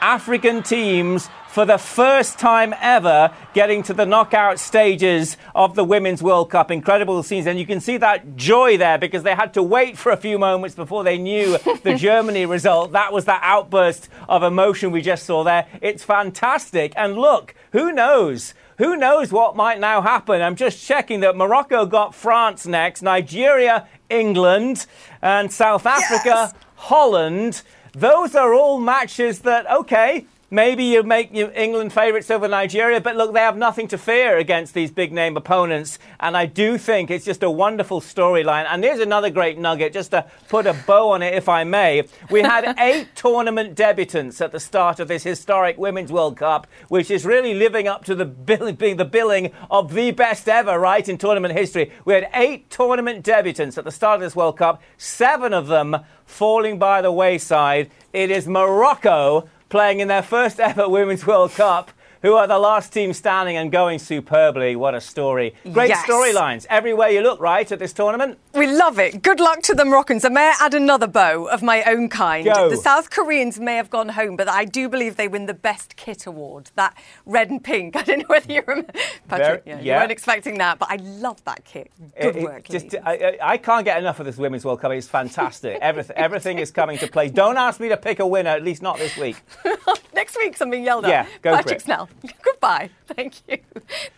African 0.00 0.62
teams 0.62 1.28
for 1.50 1.64
the 1.64 1.78
first 1.78 2.38
time 2.38 2.72
ever 2.80 3.32
getting 3.54 3.82
to 3.82 3.92
the 3.92 4.06
knockout 4.06 4.60
stages 4.60 5.36
of 5.54 5.74
the 5.74 5.82
Women's 5.82 6.22
World 6.22 6.48
Cup. 6.48 6.70
Incredible 6.70 7.22
scenes. 7.24 7.46
And 7.46 7.58
you 7.58 7.66
can 7.66 7.80
see 7.80 7.96
that 7.96 8.36
joy 8.36 8.76
there 8.76 8.98
because 8.98 9.24
they 9.24 9.34
had 9.34 9.54
to 9.54 9.62
wait 9.62 9.98
for 9.98 10.12
a 10.12 10.16
few 10.16 10.38
moments 10.38 10.76
before 10.76 11.02
they 11.02 11.18
knew 11.18 11.58
the 11.82 11.96
Germany 11.96 12.46
result. 12.46 12.92
That 12.92 13.12
was 13.12 13.24
that 13.24 13.40
outburst 13.42 14.08
of 14.28 14.44
emotion 14.44 14.92
we 14.92 15.02
just 15.02 15.26
saw 15.26 15.42
there. 15.42 15.66
It's 15.82 16.04
fantastic. 16.04 16.92
And 16.96 17.16
look, 17.16 17.54
who 17.72 17.90
knows? 17.90 18.54
Who 18.78 18.96
knows 18.96 19.32
what 19.32 19.56
might 19.56 19.80
now 19.80 20.00
happen? 20.00 20.40
I'm 20.40 20.56
just 20.56 20.86
checking 20.86 21.20
that 21.20 21.36
Morocco 21.36 21.84
got 21.84 22.14
France 22.14 22.64
next, 22.64 23.02
Nigeria, 23.02 23.86
England, 24.08 24.86
and 25.20 25.52
South 25.52 25.84
Africa, 25.84 26.22
yes! 26.24 26.54
Holland. 26.76 27.62
Those 27.92 28.34
are 28.34 28.54
all 28.54 28.78
matches 28.78 29.40
that, 29.40 29.68
okay, 29.70 30.26
Maybe 30.52 30.82
you 30.82 31.04
make 31.04 31.32
England 31.32 31.92
favourites 31.92 32.28
over 32.28 32.48
Nigeria, 32.48 33.00
but 33.00 33.14
look, 33.14 33.32
they 33.32 33.38
have 33.38 33.56
nothing 33.56 33.86
to 33.86 33.96
fear 33.96 34.36
against 34.36 34.74
these 34.74 34.90
big 34.90 35.12
name 35.12 35.36
opponents. 35.36 36.00
And 36.18 36.36
I 36.36 36.46
do 36.46 36.76
think 36.76 37.08
it's 37.08 37.24
just 37.24 37.44
a 37.44 37.50
wonderful 37.50 38.00
storyline. 38.00 38.66
And 38.68 38.82
here's 38.82 38.98
another 38.98 39.30
great 39.30 39.58
nugget, 39.58 39.92
just 39.92 40.10
to 40.10 40.28
put 40.48 40.66
a 40.66 40.72
bow 40.72 41.10
on 41.10 41.22
it, 41.22 41.34
if 41.34 41.48
I 41.48 41.62
may. 41.62 42.02
We 42.30 42.42
had 42.42 42.74
eight 42.80 43.14
tournament 43.14 43.76
debutants 43.76 44.40
at 44.40 44.50
the 44.50 44.58
start 44.58 44.98
of 44.98 45.06
this 45.06 45.22
historic 45.22 45.78
Women's 45.78 46.10
World 46.10 46.36
Cup, 46.36 46.66
which 46.88 47.12
is 47.12 47.24
really 47.24 47.54
living 47.54 47.86
up 47.86 48.04
to 48.06 48.16
the 48.16 48.24
billing, 48.24 48.74
being 48.74 48.96
the 48.96 49.04
billing 49.04 49.52
of 49.70 49.94
the 49.94 50.10
best 50.10 50.48
ever, 50.48 50.80
right, 50.80 51.08
in 51.08 51.16
tournament 51.16 51.56
history. 51.56 51.92
We 52.04 52.14
had 52.14 52.28
eight 52.34 52.70
tournament 52.70 53.24
debutants 53.24 53.78
at 53.78 53.84
the 53.84 53.92
start 53.92 54.16
of 54.16 54.22
this 54.22 54.34
World 54.34 54.58
Cup, 54.58 54.82
seven 54.98 55.54
of 55.54 55.68
them 55.68 55.96
falling 56.26 56.80
by 56.80 57.02
the 57.02 57.12
wayside. 57.12 57.92
It 58.12 58.32
is 58.32 58.48
Morocco 58.48 59.48
playing 59.70 60.00
in 60.00 60.08
their 60.08 60.22
first 60.22 60.60
ever 60.60 60.88
Women's 60.88 61.26
World 61.26 61.52
Cup 61.52 61.92
who 62.22 62.34
are 62.34 62.46
the 62.46 62.58
last 62.58 62.92
team 62.92 63.12
standing 63.12 63.56
and 63.56 63.72
going 63.72 63.98
superbly. 63.98 64.76
What 64.76 64.94
a 64.94 65.00
story. 65.00 65.54
Great 65.72 65.88
yes. 65.88 66.06
storylines 66.06 66.66
everywhere 66.68 67.08
you 67.08 67.22
look, 67.22 67.40
right, 67.40 67.70
at 67.70 67.78
this 67.78 67.92
tournament? 67.92 68.38
We 68.54 68.66
love 68.66 68.98
it. 68.98 69.22
Good 69.22 69.40
luck 69.40 69.62
to 69.62 69.74
the 69.74 69.84
Moroccans. 69.84 70.24
And 70.24 70.34
may 70.34 70.48
I 70.48 70.54
add 70.60 70.74
another 70.74 71.06
bow 71.06 71.46
of 71.46 71.62
my 71.62 71.82
own 71.84 72.08
kind? 72.08 72.44
Go. 72.44 72.68
The 72.68 72.76
South 72.76 73.10
Koreans 73.10 73.58
may 73.58 73.76
have 73.76 73.90
gone 73.90 74.10
home, 74.10 74.36
but 74.36 74.48
I 74.48 74.64
do 74.64 74.88
believe 74.88 75.16
they 75.16 75.28
win 75.28 75.46
the 75.46 75.54
best 75.54 75.96
kit 75.96 76.26
award. 76.26 76.70
That 76.74 76.96
red 77.24 77.50
and 77.50 77.62
pink. 77.62 77.96
I 78.00 78.02
don't 78.02 78.18
know 78.18 78.24
whether 78.28 78.52
you 78.52 78.62
remember. 78.66 78.92
Patrick, 79.28 79.64
Very, 79.64 79.78
yeah, 79.78 79.80
yeah. 79.80 79.94
you 79.94 80.00
weren't 80.00 80.12
expecting 80.12 80.58
that, 80.58 80.78
but 80.78 80.90
I 80.90 80.96
love 80.96 81.42
that 81.44 81.64
kit. 81.64 81.90
Good 82.20 82.36
it, 82.36 82.42
work. 82.42 82.68
It, 82.68 82.72
just, 82.72 82.94
I, 83.04 83.38
I, 83.42 83.56
can't 83.56 83.84
get 83.84 83.98
enough 83.98 84.20
of 84.20 84.26
this 84.26 84.36
Women's 84.36 84.64
World 84.64 84.80
Cup. 84.80 84.92
It's 84.92 85.06
fantastic. 85.06 85.78
everything, 85.82 86.16
everything 86.16 86.58
is 86.58 86.70
coming 86.70 86.98
to 86.98 87.08
play. 87.08 87.28
Don't 87.28 87.56
ask 87.56 87.80
me 87.80 87.88
to 87.88 87.96
pick 87.96 88.18
a 88.18 88.26
winner, 88.26 88.50
at 88.50 88.62
least 88.62 88.82
not 88.82 88.98
this 88.98 89.16
week. 89.16 89.36
Next 90.14 90.36
week, 90.36 90.56
something 90.56 90.84
yelled 90.84 91.04
at. 91.04 91.10
Yeah, 91.10 91.26
go 91.40 91.52
Patrick 91.52 91.68
for 91.68 91.74
it. 91.76 91.82
Snell. 91.82 92.09
Goodbye. 92.42 92.90
Thank 93.06 93.34
you. 93.48 93.58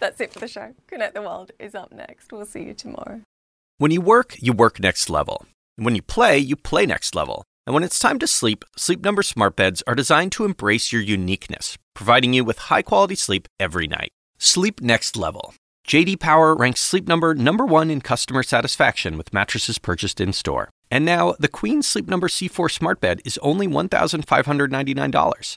That's 0.01 0.21
it 0.21 0.33
for 0.33 0.39
the 0.39 0.49
show. 0.49 0.75
Connect 0.87 1.15
the 1.15 1.23
World 1.23 1.53
is 1.59 1.75
up 1.75 1.93
next. 1.93 2.33
We'll 2.33 2.47
see 2.47 2.65
you 2.65 2.75
tomorrow. 2.75 3.23
When 3.79 3.91
you 3.91 4.01
work, 4.01 4.37
you 4.41 4.53
work 4.53 4.81
next 4.81 5.11
level. 5.11 5.47
And 5.77 5.85
when 5.85 5.95
you 5.95 6.03
play, 6.03 6.39
you 6.39 6.57
play 6.57 6.87
next 6.87 7.15
level. 7.15 7.45
And 7.67 7.75
when 7.75 7.85
it's 7.85 7.99
time 7.99 8.19
to 8.19 8.27
sleep, 8.27 8.65
Sleep 8.77 9.03
Number 9.05 9.23
smart 9.23 9.57
beds 9.57 9.83
are 9.87 9.95
designed 9.95 10.33
to 10.33 10.45
embrace 10.45 10.93
your 10.93 11.03
uniqueness, 11.03 11.79
providing 11.95 12.33
you 12.33 12.45
with 12.45 12.59
high-quality 12.59 13.15
sleep 13.15 13.47
every 13.61 13.87
night. 13.87 14.11
Sleep 14.39 14.81
next 14.81 15.17
level. 15.17 15.55
JD 15.87 16.21
Power 16.21 16.55
ranks 16.55 16.81
Sleep 16.81 17.07
Number 17.09 17.35
number 17.35 17.67
1 17.67 17.91
in 17.91 18.01
customer 18.01 18.43
satisfaction 18.43 19.17
with 19.17 19.33
mattresses 19.33 19.79
purchased 19.79 20.21
in-store. 20.21 20.71
And 20.91 21.05
now, 21.05 21.35
the 21.39 21.49
Queen 21.49 21.83
Sleep 21.83 22.09
Number 22.09 22.29
C4 22.29 22.71
smart 22.71 23.01
bed 23.01 23.21
is 23.25 23.39
only 23.43 23.67
$1,599. 23.67 25.57